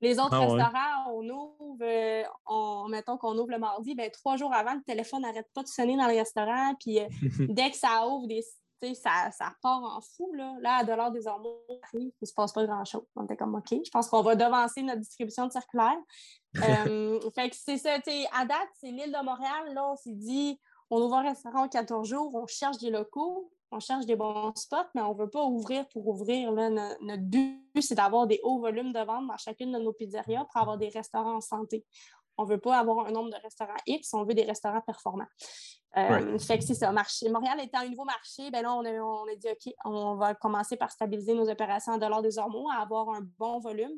Les 0.00 0.18
autres 0.18 0.34
ah 0.34 0.40
restaurants, 0.40 0.93
on 1.08 1.28
ouvre, 1.28 1.78
euh, 1.82 2.88
mettons 2.88 3.16
qu'on 3.16 3.36
ouvre 3.36 3.50
le 3.50 3.58
mardi, 3.58 3.94
ben, 3.94 4.10
trois 4.10 4.36
jours 4.36 4.52
avant, 4.52 4.74
le 4.74 4.82
téléphone 4.82 5.22
n'arrête 5.22 5.48
pas 5.54 5.62
de 5.62 5.68
sonner 5.68 5.96
dans 5.96 6.06
le 6.06 6.14
restaurant. 6.14 6.74
Puis 6.80 7.00
euh, 7.00 7.08
dès 7.48 7.70
que 7.70 7.76
ça 7.76 8.06
ouvre, 8.06 8.26
des, 8.26 8.44
ça, 8.94 9.30
ça 9.30 9.54
part 9.62 9.82
en 9.82 10.00
fou. 10.00 10.32
Là, 10.34 10.56
là 10.60 10.76
à 10.76 10.84
Dollar 10.84 11.10
des 11.10 11.26
Hormones, 11.26 11.54
il 11.94 12.12
ne 12.20 12.26
se 12.26 12.34
passe 12.34 12.52
pas 12.52 12.66
grand-chose. 12.66 13.04
On 13.16 13.24
était 13.24 13.36
comme 13.36 13.54
OK, 13.54 13.70
je 13.70 13.90
pense 13.90 14.08
qu'on 14.08 14.22
va 14.22 14.36
devancer 14.36 14.82
notre 14.82 15.00
distribution 15.00 15.46
de 15.46 15.52
circulaire. 15.52 15.96
Euh, 16.86 17.18
fait 17.34 17.50
que 17.50 17.56
c'est 17.56 17.78
ça, 17.78 17.94
à 17.94 18.44
date, 18.44 18.68
c'est 18.74 18.92
l'île 18.92 19.10
de 19.10 19.24
Montréal. 19.24 19.74
Là, 19.74 19.90
on 19.90 19.96
s'est 19.96 20.14
dit, 20.14 20.60
on 20.88 21.02
ouvre 21.02 21.16
un 21.16 21.22
restaurant 21.22 21.64
en 21.64 21.68
14 21.68 22.08
jours, 22.08 22.32
on 22.32 22.46
cherche 22.46 22.78
des 22.78 22.90
locaux 22.90 23.50
on 23.70 23.80
cherche 23.80 24.06
des 24.06 24.16
bons 24.16 24.54
spots, 24.54 24.76
mais 24.94 25.02
on 25.02 25.14
ne 25.14 25.18
veut 25.18 25.30
pas 25.30 25.44
ouvrir 25.44 25.86
pour 25.88 26.06
ouvrir. 26.06 26.52
notre 26.52 27.22
but, 27.22 27.60
c'est 27.80 27.94
d'avoir 27.94 28.26
des 28.26 28.40
hauts 28.42 28.60
volumes 28.60 28.92
de 28.92 29.00
vente 29.00 29.26
dans 29.26 29.36
chacune 29.36 29.72
de 29.72 29.78
nos 29.78 29.92
pizzerias 29.92 30.44
pour 30.44 30.60
avoir 30.60 30.78
des 30.78 30.88
restaurants 30.88 31.36
en 31.36 31.40
santé. 31.40 31.84
On 32.36 32.44
ne 32.44 32.48
veut 32.48 32.58
pas 32.58 32.78
avoir 32.78 33.06
un 33.06 33.12
nombre 33.12 33.30
de 33.30 33.40
restaurants 33.42 33.76
X, 33.86 34.12
on 34.12 34.24
veut 34.24 34.34
des 34.34 34.44
restaurants 34.44 34.80
performants. 34.80 35.28
Euh, 35.96 36.38
fait 36.38 36.58
que 36.58 36.64
c'est 36.64 36.74
ça. 36.74 36.90
Marché, 36.90 37.28
Montréal 37.28 37.60
étant 37.62 37.80
un 37.80 37.88
nouveau 37.88 38.04
marché, 38.04 38.50
ben 38.50 38.62
là, 38.62 38.74
on 38.74 38.84
a, 38.84 39.36
dit 39.36 39.48
OK, 39.48 39.72
on 39.84 40.16
va 40.16 40.34
commencer 40.34 40.76
par 40.76 40.90
stabiliser 40.90 41.34
nos 41.34 41.48
opérations 41.48 41.92
en 41.92 41.98
dollars 41.98 42.22
des 42.22 42.38
hormones, 42.38 42.72
à 42.72 42.82
avoir 42.82 43.10
un 43.10 43.20
bon 43.38 43.60
volume. 43.60 43.96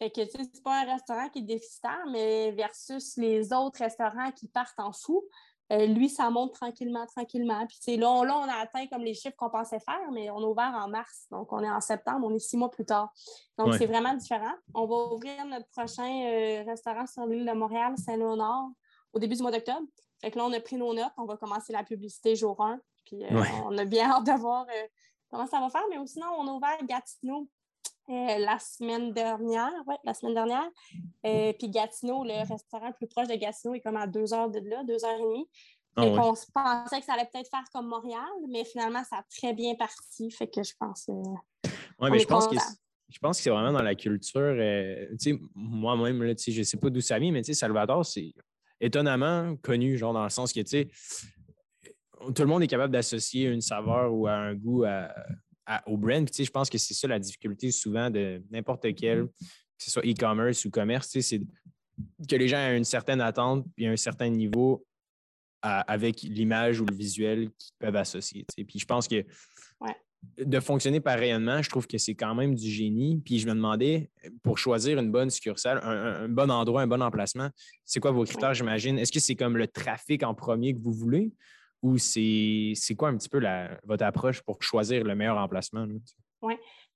Fait 0.00 0.10
que, 0.10 0.20
tu 0.22 0.30
sais, 0.30 0.50
c'est 0.52 0.62
pas 0.62 0.82
un 0.82 0.84
restaurant 0.84 1.28
qui 1.28 1.40
est 1.40 1.42
déficitaire, 1.42 2.04
mais 2.10 2.52
versus 2.52 3.16
les 3.16 3.52
autres 3.52 3.78
restaurants 3.78 4.30
qui 4.32 4.48
partent 4.48 4.78
en 4.78 4.92
fou, 4.92 5.24
euh, 5.70 5.86
lui, 5.86 6.08
ça 6.08 6.30
monte 6.30 6.54
tranquillement, 6.54 7.06
tranquillement. 7.06 7.66
Puis 7.66 7.96
là 7.96 8.10
on, 8.10 8.22
là, 8.22 8.38
on 8.38 8.48
a 8.48 8.54
atteint 8.54 8.86
comme 8.86 9.02
les 9.02 9.14
chiffres 9.14 9.36
qu'on 9.36 9.50
pensait 9.50 9.80
faire, 9.80 10.10
mais 10.12 10.30
on 10.30 10.38
a 10.38 10.46
ouvert 10.46 10.72
en 10.74 10.88
mars. 10.88 11.26
Donc, 11.30 11.52
on 11.52 11.62
est 11.62 11.70
en 11.70 11.80
septembre, 11.80 12.26
on 12.26 12.34
est 12.34 12.38
six 12.38 12.56
mois 12.56 12.70
plus 12.70 12.86
tard. 12.86 13.12
Donc, 13.58 13.74
c'est 13.74 13.86
vraiment 13.86 14.14
différent. 14.14 14.52
On 14.74 14.86
va 14.86 15.14
ouvrir 15.14 15.44
notre 15.44 15.68
prochain 15.68 16.08
euh, 16.08 16.62
restaurant 16.64 17.06
sur 17.06 17.26
l'île 17.26 17.44
de 17.44 17.52
Montréal, 17.52 17.94
Saint-Léonard, 17.98 18.68
au 19.12 19.18
début 19.18 19.36
du 19.36 19.42
mois 19.42 19.50
d'octobre. 19.50 19.86
Fait 20.20 20.30
que 20.30 20.38
là, 20.38 20.46
on 20.46 20.52
a 20.52 20.60
pris 20.60 20.76
nos 20.76 20.94
notes. 20.94 21.12
On 21.18 21.26
va 21.26 21.36
commencer 21.36 21.72
la 21.72 21.84
publicité 21.84 22.34
jour 22.34 22.60
1. 22.60 22.80
Puis 23.04 23.24
euh, 23.24 23.42
on 23.64 23.76
a 23.76 23.84
bien 23.84 24.10
hâte 24.10 24.24
de 24.24 24.32
voir 24.32 24.66
comment 25.30 25.46
ça 25.46 25.60
va 25.60 25.68
faire. 25.68 25.84
Mais 25.90 25.96
sinon, 26.06 26.28
on 26.38 26.46
a 26.48 26.52
ouvert 26.52 26.78
Gatineau 26.86 27.46
euh, 28.10 28.38
la 28.38 28.58
semaine 28.58 29.12
dernière. 29.12 29.72
Oui, 29.86 29.94
la 30.04 30.14
semaine 30.14 30.34
dernière. 30.34 30.68
Euh, 31.26 31.52
puis 31.58 31.68
Gatineau, 31.68 32.24
le 32.24 32.48
restaurant 32.48 32.88
le 32.88 32.94
plus 32.94 33.06
proche 33.06 33.28
de 33.28 33.34
Gatineau 33.34 33.74
est 33.74 33.80
comme 33.80 33.96
à 33.96 34.06
deux 34.06 34.32
heures 34.32 34.50
de 34.50 34.60
là, 34.60 34.82
deux 34.84 35.04
heures 35.04 35.18
et 35.18 35.22
demie. 35.22 35.48
Ah 35.96 36.04
on 36.04 36.34
se 36.34 36.46
pensait 36.54 37.00
que 37.00 37.06
ça 37.06 37.14
allait 37.14 37.28
peut-être 37.32 37.50
faire 37.50 37.64
comme 37.72 37.88
Montréal, 37.88 38.22
mais 38.48 38.64
finalement, 38.64 39.02
ça 39.04 39.16
a 39.16 39.22
très 39.24 39.52
bien 39.52 39.74
parti. 39.74 40.30
Fait 40.30 40.46
que 40.46 40.62
je 40.62 40.72
pense. 40.78 41.08
Euh, 41.08 41.70
oui, 42.00 42.10
mais 42.10 42.20
je 42.20 42.26
pense, 42.26 42.46
que 42.46 42.56
je 43.08 43.18
pense 43.18 43.38
que 43.38 43.42
c'est 43.42 43.50
vraiment 43.50 43.72
dans 43.72 43.82
la 43.82 43.94
culture. 43.94 44.54
moi-même, 45.54 46.34
je 46.38 46.58
ne 46.58 46.64
sais 46.64 46.76
pas 46.76 46.88
d'où 46.88 47.00
ça 47.00 47.18
vient, 47.18 47.32
mais 47.32 47.42
Salvador, 47.42 48.06
c'est 48.06 48.32
étonnamment 48.80 49.56
connu, 49.56 49.96
genre 49.96 50.12
dans 50.12 50.22
le 50.22 50.30
sens 50.30 50.52
que, 50.52 50.60
tout 52.20 52.42
le 52.42 52.46
monde 52.46 52.62
est 52.62 52.68
capable 52.68 52.92
d'associer 52.92 53.46
une 53.48 53.60
saveur 53.60 54.12
ou 54.12 54.26
un 54.28 54.54
goût 54.54 54.84
à, 54.84 55.12
au 55.86 55.96
brand. 55.96 56.28
je 56.32 56.50
pense 56.50 56.70
que 56.70 56.78
c'est 56.78 56.94
ça 56.94 57.08
la 57.08 57.18
difficulté 57.18 57.70
souvent 57.70 58.10
de 58.10 58.42
n'importe 58.50 58.94
quel, 58.94 59.26
que 59.26 59.84
ce 59.84 59.90
soit 59.90 60.02
e-commerce 60.04 60.64
ou 60.64 60.70
commerce, 60.70 61.18
c'est 61.20 61.40
que 62.28 62.36
les 62.36 62.48
gens 62.48 62.58
aient 62.58 62.76
une 62.76 62.84
certaine 62.84 63.20
attente 63.20 63.66
et 63.76 63.86
un 63.86 63.96
certain 63.96 64.28
niveau 64.28 64.86
avec 65.60 66.22
l'image 66.22 66.80
ou 66.80 66.86
le 66.86 66.94
visuel 66.94 67.50
qu'ils 67.58 67.74
peuvent 67.78 67.96
associer. 67.96 68.46
Puis 68.56 68.78
je 68.78 68.86
pense 68.86 69.08
que 69.08 69.24
de 70.36 70.60
fonctionner 70.60 71.00
par 71.00 71.18
rayonnement, 71.18 71.62
je 71.62 71.70
trouve 71.70 71.86
que 71.86 71.98
c'est 71.98 72.14
quand 72.14 72.34
même 72.34 72.54
du 72.54 72.68
génie. 72.68 73.20
Puis 73.24 73.38
je 73.38 73.46
me 73.46 73.54
demandais, 73.54 74.10
pour 74.42 74.58
choisir 74.58 74.98
une 74.98 75.10
bonne 75.10 75.30
succursale, 75.30 75.80
un, 75.82 76.28
bon 76.28 76.50
endroit, 76.50 76.82
un 76.82 76.86
bon 76.86 77.02
emplacement, 77.02 77.50
c'est 77.84 78.00
quoi 78.00 78.10
vos 78.10 78.24
critères, 78.24 78.54
j'imagine? 78.54 78.98
Est-ce 78.98 79.12
que 79.12 79.20
c'est 79.20 79.36
comme 79.36 79.56
le 79.56 79.68
trafic 79.68 80.22
en 80.22 80.34
premier 80.34 80.74
que 80.74 80.80
vous 80.80 80.92
voulez? 80.92 81.32
Ou 81.82 81.98
c'est 81.98 82.74
quoi 82.96 83.08
un 83.08 83.16
petit 83.16 83.28
peu 83.28 83.40
votre 83.84 84.04
approche 84.04 84.42
pour 84.42 84.62
choisir 84.62 85.04
le 85.04 85.14
meilleur 85.14 85.38
emplacement? 85.38 85.86
Oui. 86.42 86.54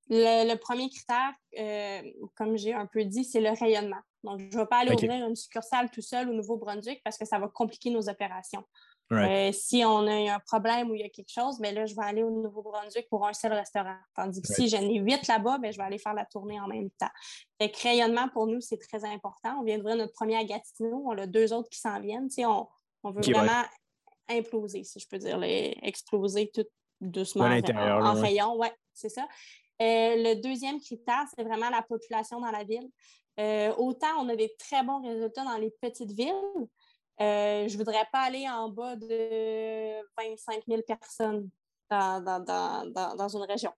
Le, 0.09 0.55
premier 0.57 0.91
critère, 0.91 1.33
euh, 1.59 2.03
comme 2.37 2.57
j'ai 2.59 2.75
un 2.75 2.87
peu 2.87 3.05
dit, 3.05 3.25
c'est 3.25 3.41
le 3.41 3.51
rayonnement. 3.51 4.01
Donc, 4.25 4.41
je 4.41 4.57
ne 4.57 4.63
vais 4.63 4.67
pas 4.67 4.79
aller 4.79 4.93
ouvrir 4.93 5.27
une 5.27 5.37
succursale 5.37 5.91
tout 5.91 6.03
seul 6.03 6.29
au 6.29 6.35
Nouveau-Brunswick 6.35 7.01
parce 7.03 7.17
que 7.17 7.25
ça 7.25 7.39
va 7.39 7.49
compliquer 7.49 7.91
nos 7.91 8.09
opérations. 8.09 8.65
Euh, 9.11 9.53
si 9.53 9.85
on 9.85 10.07
a 10.07 10.35
un 10.35 10.39
problème 10.39 10.91
ou 10.91 10.95
il 10.95 11.03
y 11.03 11.05
a 11.05 11.09
quelque 11.11 11.33
chose, 11.33 11.61
mais 11.61 11.73
ben 11.73 11.81
là, 11.81 11.87
je 11.87 11.95
vais 11.95 12.03
aller 12.03 12.23
au 12.23 12.31
Nouveau-Brunswick 12.31 13.09
pour 13.11 13.27
un 13.27 13.35
seul 13.35 13.53
restaurant. 13.53 13.97
Tandis 14.15 14.41
que 14.41 14.49
si 14.49 14.69
j'en 14.69 14.81
ai 14.81 14.99
huit 14.99 15.27
là-bas, 15.29 15.59
ben, 15.59 15.71
je 15.71 15.77
vais 15.77 15.85
aller 15.85 15.99
faire 15.99 16.15
la 16.15 16.25
tournée 16.25 16.59
en 16.59 16.67
même 16.67 16.89
temps. 16.93 17.11
Fait 17.61 17.71
que 17.71 17.83
rayonnement, 17.83 18.29
pour 18.31 18.47
nous, 18.47 18.61
c'est 18.61 18.79
très 18.79 19.05
important. 19.05 19.59
On 19.61 19.65
vient 19.65 19.77
d'ouvrir 19.77 19.97
notre 19.97 20.15
premier 20.15 20.37
à 20.37 20.45
Gatineau. 20.45 21.05
On 21.07 21.19
a 21.19 21.27
deux 21.27 21.53
autres 21.53 21.69
qui 21.69 21.79
s'en 21.79 22.01
viennent. 22.01 22.29
on, 22.39 22.67
on 23.03 23.11
veut 23.11 23.21
vraiment 23.21 23.65
imploser, 24.29 24.85
si 24.85 25.01
je 25.01 25.09
peux 25.09 25.19
dire, 25.19 25.41
exploser 25.83 26.51
tout 26.53 26.65
doucement 27.01 27.45
en, 27.45 28.15
rayon. 28.15 28.55
Oui, 28.59 28.69
c'est 28.95 29.09
ça. 29.09 29.27
Euh, 29.81 30.15
le 30.17 30.41
deuxième 30.41 30.81
critère, 30.81 31.25
c'est 31.35 31.43
vraiment 31.43 31.71
la 31.71 31.83
population 31.83 32.41
dans 32.41 32.51
la 32.51 32.65
ville. 32.65 32.89
Euh, 33.41 33.75
autant 33.77 34.09
on 34.19 34.29
a 34.29 34.37
des 34.37 34.55
très 34.59 34.85
bons 34.85 35.03
résultats 35.03 35.45
dans 35.45 35.57
les 35.57 35.71
petites 35.81 36.13
villes, 36.13 36.35
euh, 37.21 37.67
je 37.67 37.73
ne 37.73 37.79
voudrais 37.79 38.07
pas 38.13 38.21
aller 38.21 38.49
en 38.49 38.69
bas 38.69 38.95
de 38.97 40.03
25 40.19 40.63
000 40.69 40.83
personnes 40.83 41.49
dans, 41.91 43.29
une 43.35 43.43
région. 43.43 43.73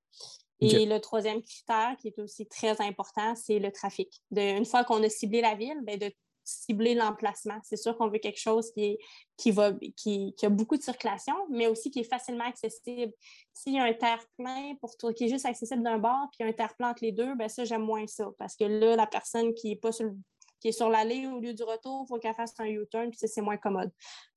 Et 0.60 0.86
le 0.86 0.98
troisième 0.98 1.42
critère, 1.42 1.96
qui 1.98 2.08
est 2.08 2.18
aussi 2.18 2.46
très 2.46 2.80
important, 2.80 3.34
c'est 3.34 3.58
le 3.58 3.70
trafic. 3.70 4.22
une 4.34 4.64
fois 4.64 4.84
qu'on 4.84 5.02
a 5.02 5.08
ciblé 5.08 5.40
la 5.40 5.54
ville, 5.54 5.80
ben, 5.82 5.98
de 5.98 6.10
cibler 6.44 6.94
l'emplacement. 6.94 7.58
C'est 7.62 7.76
sûr 7.76 7.96
qu'on 7.96 8.08
veut 8.08 8.18
quelque 8.18 8.38
chose 8.38 8.70
qui, 8.72 8.84
est, 8.84 8.98
qui, 9.36 9.50
va, 9.50 9.72
qui, 9.96 10.34
a 10.42 10.48
beaucoup 10.48 10.76
de 10.76 10.82
circulation, 10.82 11.34
mais 11.50 11.66
aussi 11.66 11.90
qui 11.90 12.00
est 12.00 12.08
facilement 12.08 12.44
accessible. 12.44 13.12
S'il 13.52 13.74
y 13.74 13.78
a 13.78 13.84
un 13.84 13.92
terre-plein 13.92 14.74
pour 14.80 14.96
toi, 14.96 15.12
qui 15.12 15.24
est 15.24 15.28
juste 15.28 15.46
accessible 15.46 15.82
d'un 15.82 15.98
bord, 15.98 16.28
puis 16.32 16.48
un 16.48 16.52
terre-plein 16.52 16.90
entre 16.90 17.04
les 17.04 17.12
deux, 17.12 17.34
ben 17.34 17.48
ça, 17.48 17.64
j'aime 17.64 17.82
moins 17.82 18.06
ça. 18.06 18.30
Parce 18.38 18.56
que 18.56 18.64
là, 18.64 18.96
la 18.96 19.06
personne 19.06 19.54
qui 19.54 19.72
est 19.72 19.76
pas 19.76 19.92
sur 19.92 20.12
qui 20.60 20.68
est 20.68 20.72
sur 20.72 20.88
l'allée 20.88 21.26
au 21.26 21.40
lieu 21.40 21.52
du 21.52 21.62
retour, 21.62 22.04
il 22.04 22.08
faut 22.08 22.18
qu'elle 22.18 22.34
fasse 22.34 22.54
un 22.58 22.64
U-turn, 22.64 23.10
puis 23.10 23.18
c'est 23.22 23.42
moins 23.42 23.58
commode. 23.58 23.90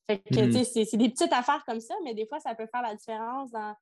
Fait 0.08 0.20
que, 0.20 0.36
mm-hmm. 0.36 0.86
c'est 0.86 0.98
des 0.98 1.10
petites 1.10 1.32
affaires 1.32 1.64
comme 1.66 1.80
ça, 1.80 1.96
mais 2.04 2.14
des 2.14 2.26
fois, 2.28 2.42
ça 2.42 2.54
peut 2.54 2.68
faire 2.70 2.82
la 2.82 2.96
différence 2.96 3.50
dans, 3.52 3.74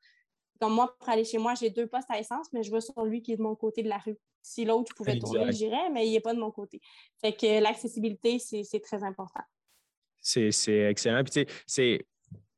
comme 0.59 0.73
moi, 0.73 0.95
pour 0.97 1.09
aller 1.09 1.23
chez 1.23 1.37
moi, 1.37 1.53
j'ai 1.55 1.69
deux 1.69 1.87
postes 1.87 2.09
à 2.09 2.19
essence, 2.19 2.47
mais 2.53 2.63
je 2.63 2.71
vais 2.71 2.81
sur 2.81 3.03
lui 3.03 3.21
qui 3.21 3.33
est 3.33 3.37
de 3.37 3.41
mon 3.41 3.55
côté 3.55 3.83
de 3.83 3.89
la 3.89 3.97
rue. 3.97 4.17
Si 4.41 4.63
l'autre 4.63 4.93
pouvait 4.95 5.17
tourner, 5.19 5.51
j'irais, 5.51 5.89
mais 5.91 6.07
il 6.07 6.11
n'est 6.11 6.19
pas 6.19 6.33
de 6.33 6.39
mon 6.39 6.51
côté. 6.51 6.79
Fait 7.19 7.33
que 7.33 7.61
l'accessibilité, 7.61 8.39
c'est 8.39 8.79
très 8.79 9.03
important. 9.03 9.41
C'est 10.21 10.49
excellent. 10.67 11.23
Puis, 11.23 11.31
tu 11.31 11.39
sais, 11.41 11.47
c'est 11.67 12.05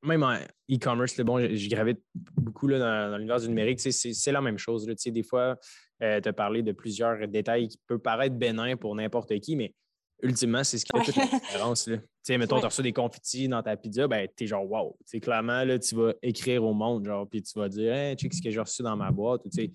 même 0.03 0.23
en 0.23 0.37
e-commerce, 0.69 1.19
bon, 1.21 1.39
je 1.39 1.69
gravite 1.69 1.99
beaucoup 2.13 2.67
là, 2.67 2.79
dans, 2.79 3.17
l'univers 3.17 3.39
du 3.39 3.49
numérique, 3.49 3.79
c'est 3.79 4.31
la 4.31 4.41
même 4.41 4.57
chose. 4.57 4.87
Là. 4.87 4.93
Des 5.05 5.23
fois, 5.23 5.57
euh, 6.03 6.21
tu 6.21 6.29
as 6.29 6.33
parlé 6.33 6.61
de 6.61 6.71
plusieurs 6.71 7.27
détails 7.27 7.67
qui 7.67 7.77
peuvent 7.87 7.99
paraître 7.99 8.35
bénins 8.35 8.77
pour 8.77 8.95
n'importe 8.95 9.37
qui, 9.39 9.55
mais 9.55 9.73
ultimement, 10.21 10.63
c'est 10.63 10.77
ce 10.77 10.85
qui 10.85 10.97
fait 10.97 11.05
toute 11.05 11.15
la 11.15 11.25
différence. 11.25 11.85
Tu 11.85 11.99
sais, 12.23 12.37
mettons, 12.37 12.59
tu 12.59 12.65
reçu 12.65 12.81
des 12.81 12.93
confettis 12.93 13.47
dans 13.47 13.61
ta 13.61 13.77
pizza, 13.77 14.07
ben, 14.07 14.27
tu 14.35 14.43
es 14.43 14.47
genre, 14.47 14.69
wow. 14.69 14.97
Tu 15.09 15.19
clairement, 15.19 15.63
là, 15.63 15.79
tu 15.79 15.95
vas 15.95 16.13
écrire 16.21 16.63
au 16.63 16.73
monde, 16.73 17.05
genre, 17.05 17.27
puis 17.27 17.41
tu 17.41 17.57
vas 17.57 17.69
dire, 17.69 17.93
hey, 17.93 18.15
sais 18.19 18.29
ce 18.31 18.41
que 18.41 18.49
j'ai 18.49 18.59
reçu 18.59 18.83
dans 18.83 18.95
ma 18.95 19.11
boîte. 19.11 19.41
Tu 19.51 19.71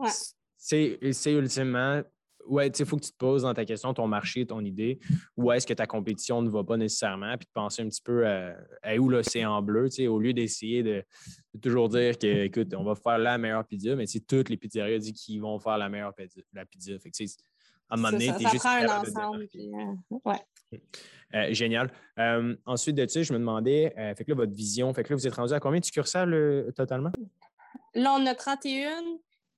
sais, 0.00 0.98
c'est 1.08 1.32
ultimement 1.32 2.02
ouais, 2.46 2.68
il 2.68 2.86
faut 2.86 2.96
que 2.96 3.04
tu 3.04 3.12
te 3.12 3.16
poses 3.16 3.42
dans 3.42 3.54
ta 3.54 3.64
question 3.64 3.92
ton 3.94 4.06
marché, 4.06 4.46
ton 4.46 4.60
idée, 4.60 4.98
où 5.36 5.50
est-ce 5.52 5.66
que 5.66 5.74
ta 5.74 5.86
compétition 5.86 6.42
ne 6.42 6.50
va 6.50 6.64
pas 6.64 6.76
nécessairement, 6.76 7.36
puis 7.36 7.46
de 7.46 7.52
penser 7.52 7.82
un 7.82 7.88
petit 7.88 8.02
peu 8.02 8.26
à, 8.26 8.54
où 8.98 9.08
l'océan 9.08 9.60
bleu, 9.62 9.88
au 10.08 10.18
lieu 10.18 10.32
d'essayer 10.32 10.82
de, 10.82 11.04
toujours 11.60 11.88
dire 11.88 12.18
que, 12.18 12.44
écoute, 12.44 12.74
on 12.74 12.84
va 12.84 12.94
faire 12.94 13.18
la 13.18 13.38
meilleure 13.38 13.66
pizza, 13.66 13.94
mais 13.96 14.06
toutes 14.26 14.48
les 14.48 14.56
pizzerias 14.56 14.98
disent 14.98 15.12
qu'ils 15.12 15.40
vont 15.40 15.58
faire 15.58 15.78
la 15.78 15.88
meilleure 15.88 16.14
pizza. 16.14 16.40
La 16.52 16.64
pizza. 16.64 16.98
Fait 16.98 17.10
que, 17.10 17.24
à 17.90 17.94
un 17.94 17.96
moment 17.96 18.10
donné, 18.10 18.32
juste. 18.38 18.58
Prend 18.58 18.76
un 18.76 19.00
ensemble. 19.00 19.48
Euh, 19.54 20.18
ouais. 20.24 20.80
Euh, 21.34 21.52
génial. 21.52 21.92
Euh, 22.18 22.56
ensuite 22.64 22.96
de 22.96 23.06
ça, 23.06 23.22
je 23.22 23.32
me 23.32 23.38
demandais, 23.38 23.92
fait 24.16 24.24
que 24.24 24.30
là, 24.30 24.36
votre 24.36 24.52
vision, 24.52 24.92
fait 24.94 25.04
que 25.04 25.10
là, 25.10 25.16
vous 25.16 25.26
êtes 25.26 25.34
rendu 25.34 25.52
à 25.52 25.60
combien 25.60 25.80
de 25.80 25.84
succursales 25.84 26.72
totalement? 26.74 27.12
Là, 27.94 28.16
on 28.18 28.26
a 28.26 28.34
31 28.34 29.02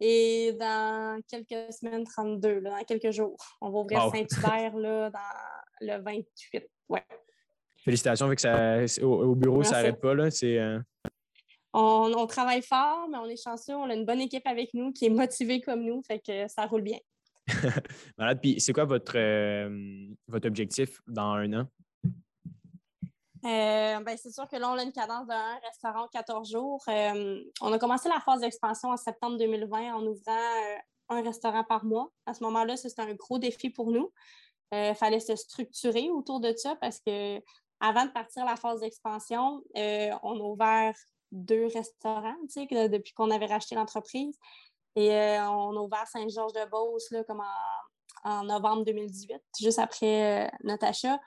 et 0.00 0.52
dans 0.58 1.20
quelques 1.28 1.72
semaines, 1.72 2.04
32, 2.04 2.60
dans 2.60 2.76
quelques 2.84 3.10
jours. 3.10 3.38
On 3.60 3.70
va 3.70 3.78
ouvrir 3.78 4.10
Saint-Hubert 4.10 4.72
dans 5.10 5.10
le 5.80 6.02
28. 6.02 6.68
Ouais. 6.88 7.02
Félicitations, 7.86 8.28
que 8.34 8.40
ça, 8.40 9.04
au, 9.04 9.34
bureau, 9.34 9.62
ça 9.62 9.76
n'arrête 9.76 10.00
pas. 10.00 10.12
Là. 10.12 10.28
Euh, 10.42 10.80
on, 11.72 12.26
travaille 12.26 12.62
fort, 12.62 13.08
mais 13.08 13.18
on 13.18 13.26
est 13.26 13.40
chanceux. 13.40 13.74
On 13.74 13.88
a 13.88 13.94
une 13.94 14.04
bonne 14.04 14.20
équipe 14.20 14.46
avec 14.46 14.74
nous 14.74 14.92
qui 14.92 15.06
est 15.06 15.10
motivée 15.10 15.60
comme 15.60 15.84
nous, 15.84 16.02
fait 16.02 16.18
que 16.18 16.48
ça 16.48 16.66
roule 16.66 16.82
bien. 16.82 16.98
Malade. 18.18 18.40
Puis 18.40 18.60
c'est 18.60 18.72
quoi 18.72 18.84
votre, 18.84 19.16
euh, 19.16 20.08
votre 20.26 20.46
objectif 20.48 21.00
dans 21.06 21.32
un 21.32 21.52
an? 21.60 21.66
Euh, 23.44 24.00
ben, 24.00 24.16
c'est 24.16 24.32
sûr 24.32 24.48
que 24.48 24.56
là, 24.56 24.70
on 24.70 24.78
a 24.78 24.82
une 24.82 24.92
cadence 24.92 25.26
d'un 25.26 25.58
restaurant 25.64 26.08
14 26.08 26.50
jours. 26.50 26.82
Euh, 26.88 27.44
on 27.60 27.72
a 27.72 27.78
commencé 27.78 28.08
la 28.08 28.20
phase 28.20 28.40
d'expansion 28.40 28.88
en 28.88 28.96
septembre 28.96 29.36
2020 29.38 29.94
en 29.94 30.04
ouvrant 30.04 30.80
un 31.08 31.22
restaurant 31.22 31.62
par 31.62 31.84
mois. 31.84 32.10
À 32.26 32.34
ce 32.34 32.42
moment-là, 32.42 32.76
c'était 32.76 33.02
un 33.02 33.14
gros 33.14 33.38
défi 33.38 33.70
pour 33.70 33.92
nous. 33.92 34.12
Il 34.72 34.96
fallait 34.96 35.20
se 35.20 35.36
structurer 35.36 36.10
autour 36.10 36.40
de 36.40 36.52
ça 36.56 36.74
parce 36.80 36.98
que 36.98 37.40
avant 37.78 38.04
de 38.06 38.10
partir 38.10 38.44
la 38.44 38.56
phase 38.56 38.80
d'expansion, 38.80 39.62
on 39.76 40.40
a 40.40 40.42
ouvert 40.42 40.94
deux 41.30 41.66
restaurants 41.66 42.34
depuis 42.42 43.12
qu'on 43.12 43.30
avait 43.30 43.46
racheté 43.46 43.76
l'entreprise. 43.76 44.36
Et 44.96 45.38
on 45.40 45.76
a 45.76 45.80
ouvert 45.80 46.06
Saint-Georges-de-Beauce 46.08 47.14
comme 47.26 47.42
en, 48.24 48.30
en, 48.30 48.44
novembre 48.44 48.84
2018, 48.84 49.40
juste 49.60 49.78
après 49.78 50.50
notre 50.64 50.86
achat. 50.86 51.18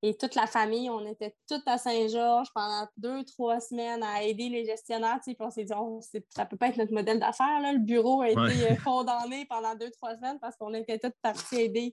Et 0.00 0.16
toute 0.16 0.36
la 0.36 0.46
famille, 0.46 0.88
on 0.88 1.04
était 1.06 1.34
toutes 1.48 1.66
à 1.66 1.76
Saint-Georges 1.76 2.48
pendant 2.54 2.86
deux, 2.96 3.24
trois 3.24 3.58
semaines 3.58 4.02
à 4.04 4.22
aider 4.22 4.48
les 4.48 4.64
gestionnaires. 4.64 5.18
Puis 5.24 5.36
on 5.40 5.50
s'est 5.50 5.64
dit, 5.64 5.72
oh, 5.76 6.00
ça 6.00 6.44
ne 6.44 6.48
peut 6.48 6.56
pas 6.56 6.68
être 6.68 6.76
notre 6.76 6.92
modèle 6.92 7.18
d'affaires. 7.18 7.58
Le 7.60 7.78
bureau 7.78 8.22
a 8.22 8.30
été 8.30 8.70
euh, 8.70 8.76
condamné 8.84 9.44
pendant 9.46 9.74
deux, 9.74 9.90
trois 9.90 10.14
semaines 10.14 10.38
parce 10.38 10.56
qu'on 10.56 10.72
était 10.74 11.00
toutes 11.00 11.16
parties 11.20 11.62
aider. 11.62 11.92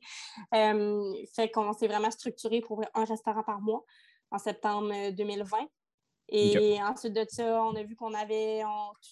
Euh, 0.54 1.14
fait 1.36 1.50
qu'on 1.50 1.74
s'est 1.74 1.88
vraiment 1.88 2.12
structuré 2.12 2.62
pour 2.62 2.74
ouvrir 2.74 2.90
un 2.94 3.06
restaurant 3.06 3.44
par 3.44 3.60
mois 3.60 3.84
en 4.30 4.38
septembre 4.38 5.10
2020. 5.12 5.58
Et 6.30 6.82
ensuite 6.82 7.14
de 7.14 7.26
ça, 7.30 7.64
on 7.64 7.76
a 7.76 7.84
vu 7.84 7.96
qu'on 7.96 8.14
avait, 8.14 8.64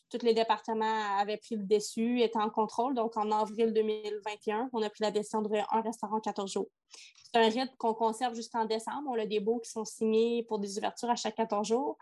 tous 0.09 0.25
les 0.25 0.33
départements 0.33 1.17
avaient 1.19 1.37
pris 1.37 1.55
le 1.55 1.63
dessus, 1.63 2.21
étaient 2.21 2.39
en 2.39 2.49
contrôle. 2.49 2.95
Donc, 2.95 3.15
en 3.17 3.31
avril 3.31 3.71
2021, 3.71 4.69
on 4.73 4.81
a 4.81 4.89
pris 4.89 5.03
la 5.03 5.11
décision 5.11 5.41
d'ouvrir 5.41 5.67
un 5.71 5.81
restaurant 5.81 6.19
14 6.19 6.51
jours. 6.51 6.69
C'est 7.31 7.39
un 7.39 7.49
rythme 7.49 7.75
qu'on 7.77 7.93
conserve 7.93 8.33
jusqu'en 8.33 8.65
décembre. 8.65 9.09
On 9.09 9.19
a 9.19 9.27
des 9.27 9.39
baux 9.39 9.59
qui 9.59 9.69
sont 9.69 9.85
signés 9.85 10.43
pour 10.43 10.57
des 10.57 10.77
ouvertures 10.77 11.09
à 11.09 11.15
chaque 11.15 11.35
14 11.35 11.67
jours. 11.67 11.97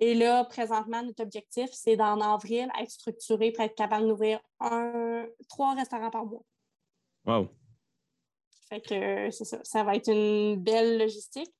Et 0.00 0.14
là, 0.14 0.44
présentement, 0.44 1.02
notre 1.02 1.22
objectif, 1.22 1.68
c'est 1.72 1.96
d'en 1.96 2.20
avril 2.20 2.68
être 2.80 2.90
structuré 2.90 3.52
pour 3.52 3.64
être 3.64 3.74
capable 3.74 4.06
d'ouvrir 4.06 4.40
un, 4.60 5.26
trois 5.48 5.74
restaurants 5.74 6.10
par 6.10 6.24
mois. 6.24 6.42
Wow! 7.26 7.48
Fait 8.68 8.80
que 8.80 9.30
c'est 9.30 9.44
ça. 9.44 9.58
Ça 9.64 9.82
va 9.82 9.96
être 9.96 10.10
une 10.10 10.56
belle 10.56 10.98
logistique. 10.98 11.52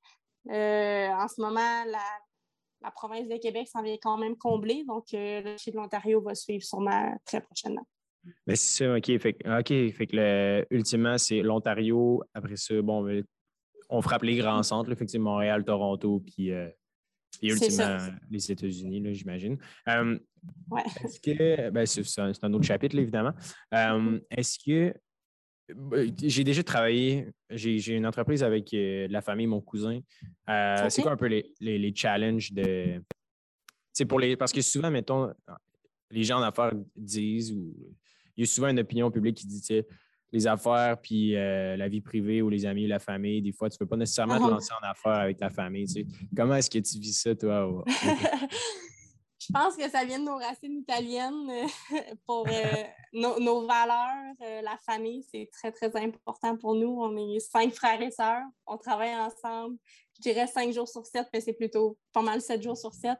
Euh, 0.49 1.07
en 1.09 1.27
ce 1.27 1.41
moment, 1.41 1.83
la 1.85 1.99
la 2.81 2.91
province 2.91 3.27
de 3.27 3.37
Québec 3.37 3.67
s'en 3.67 3.83
vient 3.83 3.97
quand 4.01 4.17
même 4.17 4.35
combler. 4.35 4.83
Donc, 4.87 5.13
euh, 5.13 5.41
le 5.41 5.71
de 5.71 5.75
l'Ontario 5.75 6.21
va 6.21 6.35
suivre 6.35 6.63
sûrement 6.63 7.15
très 7.25 7.41
prochainement. 7.41 7.85
Mais 8.47 8.55
c'est 8.55 8.83
ça, 8.83 8.95
OK. 8.95 9.05
Fait, 9.19 9.37
OK, 9.45 9.67
fait 9.67 10.07
que 10.07 10.65
ultimement, 10.69 11.17
c'est 11.17 11.41
l'Ontario. 11.41 12.23
Après 12.33 12.57
ça, 12.57 12.81
bon, 12.81 13.03
ben, 13.03 13.23
on 13.89 14.01
frappe 14.01 14.23
les 14.23 14.37
grands 14.37 14.63
centres, 14.63 14.91
effectivement, 14.91 15.31
Montréal, 15.31 15.63
Toronto, 15.63 16.21
puis, 16.25 16.51
euh, 16.51 16.69
ultimement 17.41 17.97
les 18.29 18.51
États-Unis, 18.51 19.13
j'imagine. 19.13 19.57
Ouais. 19.87 20.83
Est-ce 21.03 21.19
que, 21.19 21.69
ben, 21.69 21.85
c'est 21.85 22.21
un, 22.21 22.31
un, 22.41 22.53
autre 22.53 22.65
chapitre, 22.65 22.97
évidemment. 22.97 23.33
Mm-hmm. 23.71 24.21
Est-ce 24.31 24.57
que 24.59 24.93
ben, 24.93 24.99
j'ai 26.23 26.43
déjà 26.43 26.63
travaillé, 26.63 27.27
j'ai 27.49 27.95
une 27.95 28.05
entreprise 28.05 28.43
avec 28.43 28.73
euh, 28.73 29.07
la 29.09 29.21
famille, 29.21 29.47
mon 29.47 29.61
cousin. 29.61 29.99
Euh, 30.49 30.89
c'est 30.89 31.01
quoi 31.01 31.11
un 31.11 31.17
peu 31.17 31.27
les, 31.27 31.51
les, 31.59 31.93
challenges 31.95 32.51
de. 32.51 33.01
Pour 34.07 34.19
les, 34.19 34.37
parce 34.37 34.51
que 34.51 34.61
souvent, 34.61 34.89
mettons, 34.89 35.33
les 36.09 36.23
gens 36.23 36.39
en 36.39 36.43
affaires 36.43 36.71
disent, 36.95 37.51
ou 37.51 37.73
il 38.37 38.41
y 38.41 38.43
a 38.43 38.45
souvent 38.47 38.69
une 38.69 38.79
opinion 38.79 39.11
publique 39.11 39.37
qui 39.37 39.47
dit, 39.47 39.83
les 40.31 40.47
affaires, 40.47 40.99
puis 41.01 41.35
euh, 41.35 41.75
la 41.75 41.87
vie 41.87 42.01
privée 42.01 42.41
ou 42.41 42.49
les 42.49 42.65
amis, 42.65 42.87
la 42.87 42.99
famille, 42.99 43.41
des 43.41 43.51
fois, 43.51 43.69
tu 43.69 43.75
ne 43.75 43.79
peux 43.79 43.87
pas 43.87 43.97
nécessairement 43.97 44.37
te 44.37 44.43
ah. 44.43 44.49
lancer 44.49 44.73
en 44.73 44.87
affaires 44.87 45.13
avec 45.13 45.37
ta 45.37 45.49
famille. 45.49 45.87
Comment 46.35 46.55
est-ce 46.55 46.69
que 46.69 46.79
tu 46.79 46.99
vis 46.99 47.13
ça, 47.13 47.35
toi? 47.35 47.83
Je 49.49 49.53
pense 49.53 49.75
que 49.75 49.89
ça 49.89 50.05
vient 50.05 50.19
de 50.19 50.25
nos 50.25 50.35
racines 50.35 50.77
italiennes 50.77 51.49
euh, 51.49 51.65
pour 52.27 52.47
euh, 52.47 52.83
nos, 53.13 53.65
valeurs. 53.65 54.35
Euh, 54.41 54.61
la 54.61 54.77
famille, 54.85 55.25
c'est 55.31 55.49
très, 55.51 55.71
très 55.71 55.95
important 55.95 56.55
pour 56.55 56.75
nous. 56.75 57.01
On 57.01 57.17
est 57.17 57.39
cinq 57.39 57.73
frères 57.73 57.99
et 57.99 58.11
sœurs. 58.11 58.43
On 58.67 58.77
travaille 58.77 59.15
ensemble. 59.15 59.77
Je 60.17 60.21
dirais 60.21 60.45
cinq 60.45 60.71
jours 60.71 60.87
sur 60.87 61.03
sept, 61.03 61.27
mais 61.33 61.41
c'est 61.41 61.53
plutôt 61.53 61.97
pas 62.13 62.21
mal 62.21 62.41
sept 62.41 62.61
jours 62.61 62.77
sur 62.77 62.93
sept. 62.93 63.17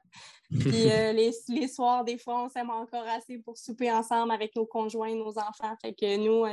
Puis 0.51 0.69
les, 0.69 1.31
les, 1.47 1.67
soirs, 1.67 2.03
des 2.03 2.19
fois, 2.19 2.43
on 2.43 2.49
s'aime 2.49 2.69
encore 2.69 3.07
assez 3.07 3.39
pour 3.39 3.57
souper 3.57 3.91
ensemble 3.91 4.31
avec 4.31 4.55
nos 4.55 4.67
conjoints, 4.67 5.15
nos 5.15 5.35
enfants. 5.39 5.75
Fait 5.81 5.93
que 5.93 6.17
nous, 6.17 6.45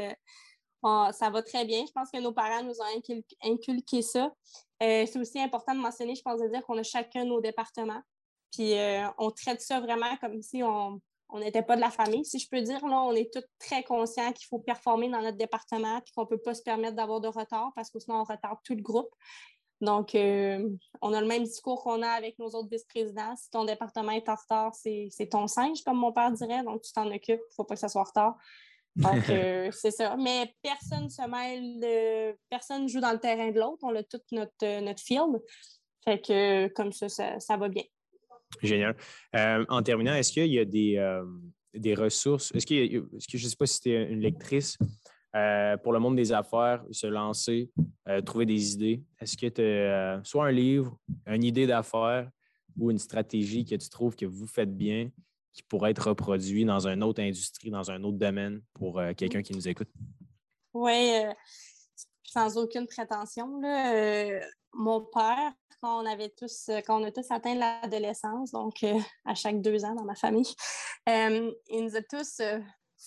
ça 1.12 1.28
va 1.28 1.42
très 1.42 1.66
bien. 1.66 1.84
Je 1.86 1.92
pense 1.92 2.10
que 2.10 2.18
nos 2.18 2.32
parents 2.32 2.62
nous 2.62 2.80
ont 2.80 3.20
inculqué 3.42 4.00
ça. 4.00 4.32
c'est 4.80 5.18
aussi 5.18 5.38
important 5.38 5.74
de 5.74 5.80
mentionner, 5.80 6.14
je 6.14 6.22
pense, 6.22 6.40
de 6.40 6.48
dire 6.48 6.64
qu'on 6.64 6.78
a 6.78 6.82
chacun 6.82 7.26
nos 7.26 7.42
départements. 7.42 8.00
Puis 8.56 8.78
euh, 8.78 9.06
on 9.18 9.30
traite 9.30 9.60
ça 9.60 9.80
vraiment 9.80 10.16
comme 10.16 10.40
si 10.40 10.62
on 10.62 11.00
n'était 11.34 11.62
pas 11.62 11.76
de 11.76 11.82
la 11.82 11.90
famille, 11.90 12.24
si 12.24 12.38
je 12.38 12.48
peux 12.48 12.62
dire. 12.62 12.86
Là, 12.86 13.02
on 13.02 13.12
est 13.12 13.30
tous 13.30 13.44
très 13.58 13.82
conscients 13.82 14.32
qu'il 14.32 14.46
faut 14.46 14.58
performer 14.58 15.10
dans 15.10 15.20
notre 15.20 15.36
département 15.36 15.98
et 15.98 16.10
qu'on 16.14 16.22
ne 16.22 16.26
peut 16.26 16.38
pas 16.38 16.54
se 16.54 16.62
permettre 16.62 16.96
d'avoir 16.96 17.20
de 17.20 17.28
retard 17.28 17.72
parce 17.76 17.90
que 17.90 17.98
sinon 17.98 18.20
on 18.20 18.24
retarde 18.24 18.58
tout 18.64 18.74
le 18.74 18.82
groupe. 18.82 19.14
Donc, 19.82 20.14
euh, 20.14 20.70
on 21.02 21.12
a 21.12 21.20
le 21.20 21.26
même 21.26 21.42
discours 21.42 21.82
qu'on 21.82 22.00
a 22.02 22.08
avec 22.08 22.38
nos 22.38 22.46
autres 22.46 22.70
vice-présidents. 22.70 23.36
Si 23.36 23.50
ton 23.50 23.66
département 23.66 24.12
est 24.12 24.26
en 24.30 24.34
retard, 24.34 24.74
c'est 24.74 25.28
ton 25.30 25.46
singe, 25.48 25.82
comme 25.84 25.98
mon 25.98 26.12
père 26.12 26.32
dirait. 26.32 26.62
Donc, 26.62 26.80
tu 26.80 26.92
t'en 26.94 27.06
occupes. 27.08 27.28
Il 27.28 27.50
ne 27.50 27.54
faut 27.54 27.64
pas 27.64 27.74
que 27.74 27.80
ça 27.80 27.88
soit 27.88 28.00
en 28.00 28.04
retard. 28.04 28.38
Donc, 28.94 29.12
euh, 29.28 29.70
c'est 29.72 29.90
ça. 29.90 30.16
Mais 30.16 30.54
personne 30.62 31.04
ne 31.04 31.08
se 31.10 31.28
mêle, 31.28 31.80
de... 31.80 32.38
personne 32.48 32.88
joue 32.88 33.00
dans 33.00 33.12
le 33.12 33.20
terrain 33.20 33.50
de 33.50 33.60
l'autre. 33.60 33.80
On 33.82 33.94
a 33.94 34.02
tout 34.02 34.22
notre, 34.32 34.80
notre 34.80 35.02
field. 35.02 35.42
Fait 36.04 36.22
que 36.22 36.68
comme 36.68 36.92
ça, 36.92 37.08
ça 37.38 37.56
va 37.58 37.68
bien. 37.68 37.82
Génial. 38.62 38.96
Euh, 39.34 39.64
en 39.68 39.82
terminant, 39.82 40.14
est-ce 40.14 40.32
qu'il 40.32 40.46
y 40.46 40.58
a 40.58 40.64
des, 40.64 40.96
euh, 40.96 41.24
des 41.74 41.94
ressources? 41.94 42.52
Est-ce, 42.54 42.66
que 42.66 43.38
je 43.38 43.44
ne 43.44 43.50
sais 43.50 43.56
pas 43.56 43.66
si 43.66 43.80
tu 43.80 43.90
es 43.90 44.10
une 44.10 44.20
lectrice 44.20 44.78
euh, 45.34 45.76
pour 45.78 45.92
le 45.92 45.98
monde 45.98 46.16
des 46.16 46.32
affaires, 46.32 46.84
se 46.90 47.06
lancer, 47.06 47.70
trouver 48.24 48.46
des 48.46 48.72
idées? 48.74 49.02
Est-ce 49.20 49.36
que 49.36 49.46
tu 49.46 49.62
as 49.62 50.20
soit 50.24 50.46
un 50.46 50.52
livre, 50.52 50.98
une 51.26 51.44
idée 51.44 51.66
d'affaires 51.66 52.30
ou 52.76 52.90
une 52.90 52.98
stratégie 52.98 53.64
que 53.64 53.74
tu 53.74 53.88
trouves 53.88 54.16
que 54.16 54.26
vous 54.26 54.46
faites 54.46 54.74
bien 54.74 55.10
qui 55.52 55.62
pourrait 55.62 55.92
être 55.92 56.08
reproduit 56.08 56.66
dans 56.66 56.86
une 56.86 57.02
autre 57.02 57.22
industrie, 57.22 57.70
dans 57.70 57.90
un 57.90 58.02
autre 58.04 58.18
domaine 58.18 58.60
pour 58.74 59.00
quelqu'un 59.16 59.42
qui 59.42 59.54
nous 59.54 59.66
écoute? 59.66 59.88
Oui, 60.74 61.12
sans 62.22 62.58
aucune 62.58 62.86
prétention. 62.86 63.60
mon 64.74 65.00
père 65.00 65.52
quand 65.80 66.02
on 66.02 66.06
avait 66.06 66.30
tous, 66.30 66.68
euh, 66.68 66.80
quand 66.86 67.00
on 67.00 67.04
a 67.04 67.10
tous 67.10 67.30
atteint 67.30 67.54
l'adolescence, 67.54 68.52
donc 68.52 68.82
euh, 68.82 68.98
à 69.24 69.34
chaque 69.34 69.60
deux 69.60 69.84
ans 69.84 69.94
dans 69.94 70.04
ma 70.04 70.14
famille, 70.14 70.52
euh, 71.08 71.50
il 71.68 71.84
nous 71.84 71.96
a 71.96 72.02
tous 72.02 72.42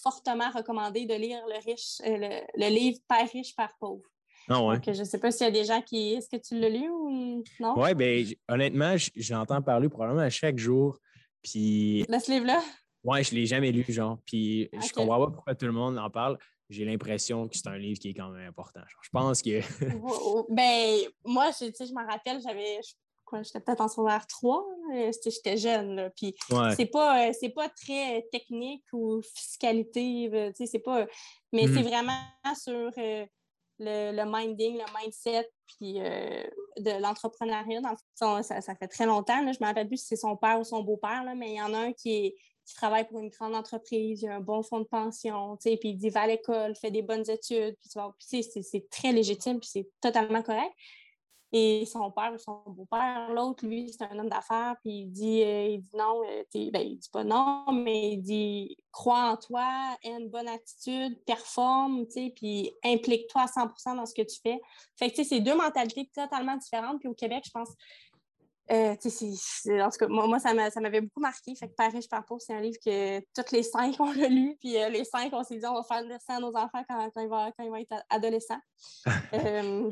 fortement 0.03 0.49
recommandé 0.51 1.05
de 1.05 1.15
lire 1.15 1.41
le, 1.47 1.63
riche, 1.65 1.99
le, 2.05 2.69
livre 2.69 2.99
Père 3.07 3.29
riche, 3.31 3.55
Père 3.55 3.73
pauvre. 3.79 4.03
Ah 4.47 4.63
ouais. 4.63 4.77
je 4.83 4.91
ne 4.91 5.03
sais 5.03 5.19
pas 5.19 5.31
s'il 5.31 5.45
y 5.45 5.49
a 5.49 5.51
des 5.51 5.65
gens 5.65 5.81
qui. 5.81 6.13
Est-ce 6.13 6.29
que 6.29 6.41
tu 6.41 6.59
l'as 6.59 6.69
lu 6.69 6.89
ou 6.89 7.43
non? 7.59 7.75
Oui, 7.77 7.93
bien, 7.93 8.23
honnêtement, 8.47 8.95
j'entends 9.15 9.61
parler 9.61 9.89
probablement 9.89 10.23
à 10.23 10.29
chaque 10.29 10.57
jour. 10.57 10.97
Puis. 11.43 12.05
De 12.09 12.17
ce 12.17 12.31
livre-là? 12.31 12.61
Oui, 13.03 13.23
je 13.23 13.33
ne 13.33 13.39
l'ai 13.39 13.45
jamais 13.45 13.71
lu, 13.71 13.85
genre. 13.87 14.17
Puis 14.25 14.69
je 14.73 14.93
comprends 14.93 15.25
pas 15.25 15.31
pourquoi 15.31 15.55
tout 15.55 15.65
le 15.65 15.71
monde 15.71 15.97
en 15.97 16.09
parle 16.09 16.37
j'ai 16.69 16.85
l'impression 16.85 17.47
que 17.47 17.57
c'est 17.57 17.67
un 17.67 17.77
livre 17.77 17.99
qui 17.99 18.09
est 18.09 18.13
quand 18.13 18.29
même 18.29 18.47
important. 18.47 18.81
je 19.01 19.09
pense 19.09 19.41
que. 19.41 19.59
ben, 20.53 20.99
moi, 21.25 21.49
je, 21.59 21.65
je 21.65 21.93
me 21.93 22.09
rappelle, 22.09 22.39
j'avais. 22.41 22.79
j'étais 23.43 23.59
peut-être 23.59 23.81
en 23.81 23.87
secondaire 23.87 24.25
3, 24.27 24.65
j'étais 25.25 25.57
jeune. 25.57 26.11
Puis 26.15 26.35
c'est 26.75 26.85
pas, 26.85 27.33
c'est 27.33 27.49
pas 27.49 27.69
très 27.69 28.27
technique 28.31 28.85
ou 28.93 29.21
fiscalité, 29.35 30.51
c'est 30.53 30.79
pas. 30.79 31.07
Mais 31.51 31.63
c'est 31.63 31.81
mmh 31.81 31.87
vraiment 31.87 32.55
sur 32.55 32.91
le, 33.79 34.25
minding, 34.25 34.77
le 34.77 34.99
mindset, 34.99 35.49
puis 35.65 35.93
de 35.95 37.01
l'entrepreneuriat. 37.01 37.81
Ça, 38.13 38.43
ça, 38.43 38.75
fait 38.75 38.87
très 38.87 39.07
longtemps. 39.07 39.39
Je 39.39 39.57
ne 39.59 39.63
me 39.63 39.65
rappelle 39.65 39.87
plus 39.87 39.97
si 39.97 40.07
c'est 40.07 40.17
son 40.17 40.37
père 40.37 40.59
ou 40.59 40.63
son 40.63 40.83
beau-père, 40.83 41.23
mais 41.35 41.53
il 41.53 41.55
y 41.55 41.61
en 41.61 41.73
a 41.73 41.79
un 41.79 41.93
qui 41.93 42.25
est 42.25 42.35
travaille 42.75 43.07
pour 43.07 43.19
une 43.19 43.29
grande 43.29 43.55
entreprise, 43.55 44.21
il 44.21 44.29
a 44.29 44.35
un 44.35 44.39
bon 44.39 44.63
fonds 44.63 44.79
de 44.79 44.85
pension, 44.85 45.57
puis 45.57 45.77
il 45.83 45.97
dit 45.97 46.09
va 46.09 46.21
à 46.21 46.27
l'école, 46.27 46.75
fais 46.75 46.91
des 46.91 47.01
bonnes 47.01 47.29
études, 47.29 47.75
puis 47.79 48.43
c'est 48.43 48.89
très 48.89 49.11
légitime, 49.11 49.59
puis 49.59 49.69
c'est 49.71 49.89
totalement 50.01 50.41
correct. 50.41 50.73
Et 51.51 51.87
son 51.87 52.11
père, 52.11 52.31
son 52.39 52.61
beau-père, 52.67 53.31
l'autre, 53.33 53.65
lui, 53.65 53.91
c'est 53.91 54.03
un 54.03 54.19
homme 54.19 54.29
d'affaires, 54.29 54.75
puis 54.83 54.99
il 54.99 55.07
dit, 55.07 55.41
euh, 55.43 55.67
il 55.69 55.81
dit 55.81 55.95
non, 55.97 56.21
euh, 56.23 56.43
ben, 56.71 56.81
il 56.87 56.97
dit 56.99 57.09
pas 57.11 57.23
non, 57.23 57.65
mais 57.71 58.11
il 58.11 58.21
dit 58.21 58.77
crois 58.91 59.31
en 59.31 59.37
toi, 59.37 59.97
aie 60.03 60.11
une 60.11 60.29
bonne 60.29 60.47
attitude, 60.47 61.19
performe, 61.25 62.05
puis 62.35 62.71
implique-toi 62.85 63.41
à 63.41 63.47
100 63.47 63.95
dans 63.95 64.05
ce 64.05 64.13
que 64.13 64.21
tu 64.21 64.39
fais. 64.43 64.61
Fait 64.95 65.09
que, 65.09 65.23
c'est 65.23 65.39
deux 65.39 65.55
mentalités 65.55 66.07
totalement 66.13 66.55
différentes. 66.55 66.99
Puis 66.99 67.09
au 67.09 67.15
Québec, 67.15 67.43
je 67.47 67.51
pense, 67.51 67.69
euh, 68.71 68.93
en 68.93 69.89
tout 69.89 69.97
cas, 69.97 70.07
moi, 70.07 70.39
ça 70.39 70.53
m'avait 70.53 71.01
beaucoup 71.01 71.21
marqué. 71.21 71.55
Fait 71.55 71.67
que 71.67 71.91
riche, 71.91 72.07
Père 72.07 72.23
pauvre, 72.25 72.41
c'est 72.41 72.53
un 72.53 72.61
livre 72.61 72.77
que 72.85 73.19
toutes 73.35 73.51
les 73.51 73.63
cinq, 73.63 73.95
on 73.99 74.11
l'a 74.11 74.27
lu. 74.29 74.57
Puis 74.59 74.77
euh, 74.77 74.89
les 74.89 75.03
cinq, 75.03 75.33
on 75.33 75.43
s'est 75.43 75.57
dit, 75.57 75.65
on 75.65 75.73
va 75.73 75.83
faire 75.83 76.03
lire 76.03 76.19
ça 76.25 76.35
à 76.35 76.39
nos 76.39 76.55
enfants 76.55 76.83
quand, 76.87 77.09
quand, 77.13 77.21
ils, 77.21 77.27
vont, 77.27 77.51
quand 77.57 77.63
ils, 77.63 77.69
vont, 77.69 77.77
être 77.77 78.03
adolescents. 78.09 78.59
euh, 79.33 79.91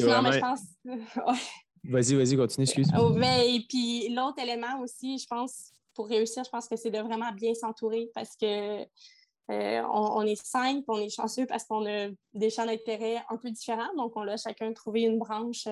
vraiment... 0.00 0.32
je 0.32 0.38
pense... 0.38 0.60
Vas-y, 1.84 2.16
vas-y, 2.16 2.36
continue, 2.36 2.64
excuse. 2.64 2.88
Oh, 2.98 3.16
et 3.16 3.64
puis 3.68 4.12
l'autre 4.12 4.42
élément 4.42 4.80
aussi, 4.80 5.16
je 5.16 5.26
pense, 5.26 5.72
pour 5.94 6.08
réussir, 6.08 6.42
je 6.44 6.50
pense 6.50 6.66
que 6.66 6.74
c'est 6.76 6.90
de 6.90 6.98
vraiment 6.98 7.30
bien 7.32 7.54
s'entourer 7.54 8.10
parce 8.14 8.36
que 8.36 8.82
euh, 8.82 9.82
on, 9.92 10.22
est 10.22 10.44
cinq, 10.44 10.84
on 10.88 10.98
est 10.98 11.08
chanceux 11.08 11.46
parce 11.46 11.64
qu'on 11.64 11.86
a 11.86 12.08
des 12.34 12.50
champs 12.50 12.66
d'intérêt 12.66 13.24
un 13.30 13.36
peu 13.36 13.50
différents. 13.50 13.94
Donc, 13.96 14.12
on 14.16 14.26
a 14.26 14.36
chacun 14.36 14.72
trouvé 14.72 15.02
une 15.02 15.18
branche, 15.18 15.68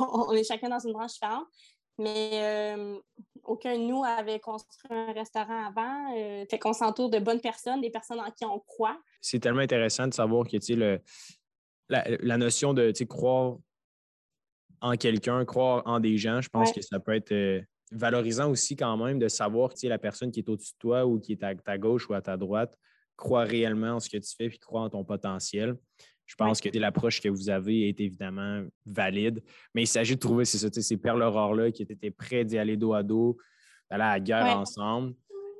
on 0.00 0.32
est 0.32 0.44
chacun 0.44 0.68
dans 0.68 0.80
une 0.80 0.92
branche 0.92 1.12
différente 1.12 1.46
mais 1.98 2.30
euh, 2.34 2.98
aucun 3.44 3.76
de 3.76 3.82
nous 3.82 4.02
avait 4.04 4.40
construit 4.40 4.90
un 4.90 5.12
restaurant 5.12 5.66
avant. 5.66 6.16
Euh, 6.16 6.44
fait 6.50 6.58
qu'on 6.58 6.72
s'entoure 6.72 7.10
de 7.10 7.18
bonnes 7.18 7.40
personnes, 7.40 7.80
des 7.80 7.90
personnes 7.90 8.20
en 8.20 8.30
qui 8.30 8.44
on 8.44 8.58
croit. 8.60 8.98
C'est 9.20 9.40
tellement 9.40 9.60
intéressant 9.60 10.06
de 10.06 10.14
savoir 10.14 10.46
que 10.46 10.56
le, 10.74 11.00
la, 11.88 12.04
la, 12.20 12.36
notion 12.36 12.74
de 12.74 12.92
croire 13.04 13.56
en 14.80 14.96
quelqu'un, 14.96 15.44
croire 15.44 15.82
en 15.86 16.00
des 16.00 16.18
gens, 16.18 16.40
je 16.40 16.48
pense 16.48 16.72
que 16.72 16.82
ça 16.82 17.00
peut 17.00 17.14
être 17.14 17.32
euh, 17.32 17.60
valorisant 17.92 18.50
aussi 18.50 18.76
quand 18.76 18.96
même 18.96 19.18
de 19.18 19.28
savoir 19.28 19.72
que 19.72 19.86
la 19.86 19.98
personne 19.98 20.30
qui 20.30 20.40
est 20.40 20.48
au-dessus 20.48 20.72
de 20.72 20.78
toi 20.78 21.06
ou 21.06 21.20
qui 21.20 21.32
est 21.32 21.42
à 21.42 21.54
ta 21.54 21.78
gauche 21.78 22.08
ou 22.08 22.14
à 22.14 22.20
ta 22.20 22.36
droite 22.36 22.76
croit 23.16 23.44
réellement 23.44 23.92
en 23.92 24.00
ce 24.00 24.10
que 24.10 24.16
tu 24.16 24.34
fais 24.36 24.46
et 24.46 24.58
croit 24.58 24.82
en 24.82 24.90
ton 24.90 25.04
potentiel. 25.04 25.76
Je 26.26 26.34
pense 26.36 26.60
que 26.60 26.68
l'approche 26.78 27.20
que 27.20 27.28
vous 27.28 27.50
avez 27.50 27.88
est 27.88 28.00
évidemment 28.00 28.64
valide, 28.86 29.42
mais 29.74 29.82
il 29.82 29.86
s'agit 29.86 30.14
de 30.14 30.20
trouver 30.20 30.44
ces 30.44 30.96
perles 30.96 31.22
rares-là 31.22 31.70
qui 31.70 31.82
étaient 31.82 32.10
prêts 32.10 32.44
d'y 32.44 32.58
aller 32.58 32.76
dos 32.76 32.94
à 32.94 33.02
dos, 33.02 33.36
d'aller 33.90 34.04
à 34.04 34.12
la 34.14 34.20
guerre 34.20 34.58
ensemble. 34.58 35.14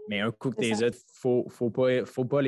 Mais 0.08 0.20
un 0.20 0.30
coup 0.30 0.50
que 0.50 0.56
tu 0.56 0.62
les 0.62 0.80
il 0.80 0.86
ne 0.86 0.90
faut, 1.14 1.70
pas, 1.70 2.04
faut, 2.04 2.24
pas 2.24 2.40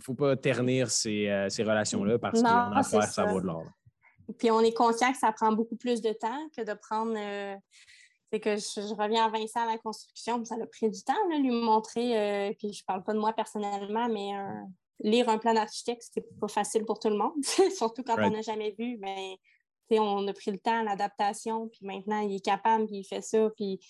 faut 0.00 0.14
pas 0.14 0.36
ternir 0.36 0.90
ces, 0.90 1.28
euh, 1.28 1.48
ces 1.48 1.62
relations-là 1.62 2.18
parce 2.18 2.42
qu'en 2.42 2.72
affaires, 2.72 3.04
ça. 3.04 3.24
ça 3.24 3.24
vaut 3.26 3.40
de 3.40 3.46
l'or. 3.46 3.64
Puis 4.38 4.50
on 4.50 4.60
est 4.60 4.72
conscient 4.72 5.12
que 5.12 5.18
ça 5.18 5.32
prend 5.32 5.52
beaucoup 5.52 5.76
plus 5.76 6.00
de 6.00 6.12
temps 6.12 6.48
que 6.56 6.64
de 6.64 6.74
prendre. 6.74 7.14
Euh, 7.16 7.54
c'est 8.32 8.40
que 8.40 8.56
je, 8.56 8.94
reviens 8.94 9.26
à 9.26 9.28
Vincent 9.28 9.60
à 9.60 9.72
la 9.72 9.78
construction, 9.78 10.44
ça 10.44 10.54
a 10.54 10.66
pris 10.66 10.88
du 10.88 11.02
temps, 11.02 11.28
de 11.30 11.42
lui 11.42 11.50
montrer, 11.50 12.16
euh, 12.16 12.52
puis 12.56 12.72
je 12.72 12.84
parle 12.84 13.02
pas 13.02 13.12
de 13.12 13.18
moi 13.18 13.32
personnellement, 13.32 14.08
mais 14.08 14.30
lire 15.02 15.28
un 15.28 15.38
plan 15.38 15.54
d'architecte, 15.54 16.08
c'est 16.12 16.38
pas 16.38 16.48
facile 16.48 16.84
pour 16.84 16.98
tout 16.98 17.08
le 17.08 17.16
monde, 17.16 17.42
surtout 17.76 18.02
quand 18.02 18.16
on 18.18 18.30
n'a 18.30 18.42
jamais 18.42 18.74
vu. 18.78 18.98
Mais 18.98 19.38
on 19.98 20.26
a 20.28 20.32
pris 20.32 20.50
le 20.52 20.58
temps, 20.58 20.82
l'adaptation, 20.82 21.68
puis 21.68 21.80
maintenant 21.82 22.20
il 22.20 22.36
est 22.36 22.44
capable, 22.44 22.86
puis 22.86 22.98
il 22.98 23.04
fait 23.04 23.22
ça, 23.22 23.50
puis 23.56 23.80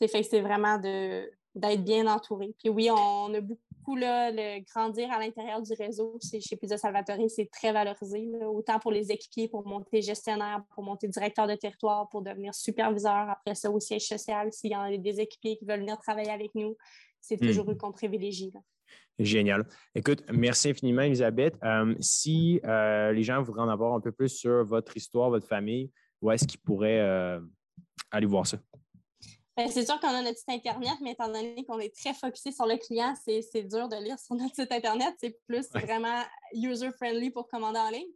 c'est 0.00 0.08
fait 0.08 0.22
c'est 0.22 0.40
vraiment 0.40 0.78
d'être 0.78 1.84
bien 1.84 2.06
entouré. 2.06 2.54
Puis 2.58 2.68
oui, 2.68 2.90
on 2.90 3.32
a 3.32 3.40
beaucoup 3.40 3.96
là, 3.96 4.30
le 4.30 4.62
grandir 4.64 5.10
à 5.10 5.18
l'intérieur 5.18 5.62
du 5.62 5.72
réseau 5.72 6.18
chez 6.20 6.56
Pizza 6.56 6.76
Salvatore, 6.76 7.16
c'est 7.28 7.50
très 7.50 7.72
valorisé, 7.72 8.28
autant 8.44 8.78
pour 8.78 8.92
les 8.92 9.10
équipiers, 9.10 9.48
pour 9.48 9.66
monter 9.66 10.02
gestionnaire, 10.02 10.62
pour 10.74 10.84
monter 10.84 11.08
directeur 11.08 11.46
de 11.46 11.54
territoire, 11.54 12.08
pour 12.10 12.22
devenir 12.22 12.54
superviseur, 12.54 13.30
après 13.30 13.54
ça 13.54 13.70
au 13.70 13.80
siège 13.80 14.06
social, 14.06 14.52
s'il 14.52 14.72
y 14.72 14.76
en 14.76 14.82
a 14.82 14.96
des 14.96 15.20
équipiers 15.20 15.56
qui 15.56 15.64
veulent 15.64 15.80
venir 15.80 15.98
travailler 15.98 16.30
avec 16.30 16.54
nous, 16.54 16.76
c'est 17.20 17.38
toujours 17.38 17.66
mm. 17.66 17.70
eux 17.70 17.74
qu'on 17.76 17.92
privilégie. 17.92 18.52
Génial. 19.20 19.66
Écoute, 19.94 20.22
merci 20.32 20.70
infiniment, 20.70 21.02
Elisabeth. 21.02 21.54
Euh, 21.62 21.94
si 22.00 22.58
euh, 22.64 23.12
les 23.12 23.22
gens 23.22 23.42
voudraient 23.42 23.60
en 23.60 23.68
avoir 23.68 23.92
un 23.92 24.00
peu 24.00 24.12
plus 24.12 24.30
sur 24.30 24.64
votre 24.64 24.96
histoire, 24.96 25.28
votre 25.28 25.46
famille, 25.46 25.90
où 26.22 26.30
est-ce 26.30 26.46
qu'ils 26.46 26.60
pourraient 26.60 27.00
euh, 27.00 27.38
aller 28.10 28.24
voir 28.24 28.46
ça? 28.46 28.56
Ben, 29.58 29.68
c'est 29.68 29.84
sûr 29.84 30.00
qu'on 30.00 30.08
a 30.08 30.22
notre 30.22 30.38
site 30.38 30.48
Internet, 30.48 30.94
mais 31.02 31.12
étant 31.12 31.26
donné 31.26 31.66
qu'on 31.68 31.78
est 31.80 31.94
très 31.94 32.14
focusé 32.14 32.50
sur 32.50 32.64
le 32.64 32.78
client, 32.78 33.14
c'est 33.22 33.62
dur 33.64 33.88
de 33.88 34.02
lire 34.02 34.18
sur 34.18 34.34
notre 34.36 34.54
site 34.54 34.72
Internet. 34.72 35.14
C'est 35.20 35.38
plus 35.46 35.68
vraiment 35.70 36.22
user-friendly 36.54 37.30
pour 37.30 37.46
commander 37.46 37.78
en 37.78 37.90
ligne. 37.90 38.08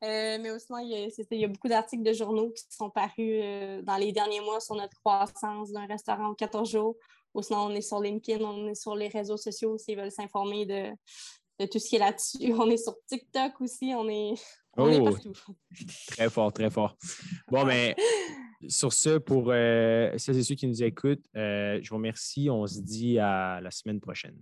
mais 0.00 0.50
aussi, 0.52 0.68
il 0.80 1.40
y 1.40 1.44
a, 1.44 1.48
beaucoup 1.48 1.68
d'articles 1.68 2.04
de 2.04 2.12
journaux 2.12 2.50
qui 2.50 2.62
sont 2.70 2.88
parus 2.88 3.42
dans 3.82 3.96
les 3.96 4.12
derniers 4.12 4.40
mois 4.40 4.60
sur 4.60 4.76
notre 4.76 4.96
croissance 5.00 5.72
d'un 5.72 5.86
restaurant 5.86 6.28
en 6.28 6.34
14 6.34 6.70
jours 6.70 6.96
ou 7.34 7.42
sinon, 7.42 7.66
on 7.66 7.70
est 7.70 7.80
sur 7.80 8.00
LinkedIn, 8.00 8.44
on 8.44 8.68
est 8.68 8.74
sur 8.74 8.94
les 8.94 9.08
réseaux 9.08 9.36
sociaux 9.36 9.78
s'ils 9.78 9.96
veulent 9.96 10.10
s'informer 10.10 10.66
de, 10.66 11.66
tout 11.66 11.78
ce 11.78 11.88
qui 11.88 11.96
est 11.96 12.00
là-dessus. 12.00 12.38
On 12.58 12.68
est 12.70 12.76
sur 12.76 12.94
TikTok 13.06 13.60
aussi, 13.60 13.92
on 13.96 14.08
est, 14.08 14.34
oh, 14.76 15.04
partout. 15.04 15.32
Très 16.08 16.28
fort, 16.28 16.52
très 16.52 16.70
fort. 16.70 16.96
Bon, 17.48 17.64
mais 17.64 17.94
sur 18.68 18.92
ce, 18.92 19.18
pour 19.18 19.44
euh, 19.48 20.12
ceux 20.18 20.36
et 20.36 20.42
ceux 20.42 20.54
qui 20.54 20.66
nous 20.66 20.82
écoutent, 20.82 21.24
euh, 21.36 21.78
je 21.82 21.88
vous 21.88 21.96
remercie. 21.96 22.50
On 22.50 22.66
se 22.66 22.80
dit 22.80 23.18
à 23.18 23.60
la 23.60 23.70
semaine 23.70 24.00
prochaine. 24.00 24.40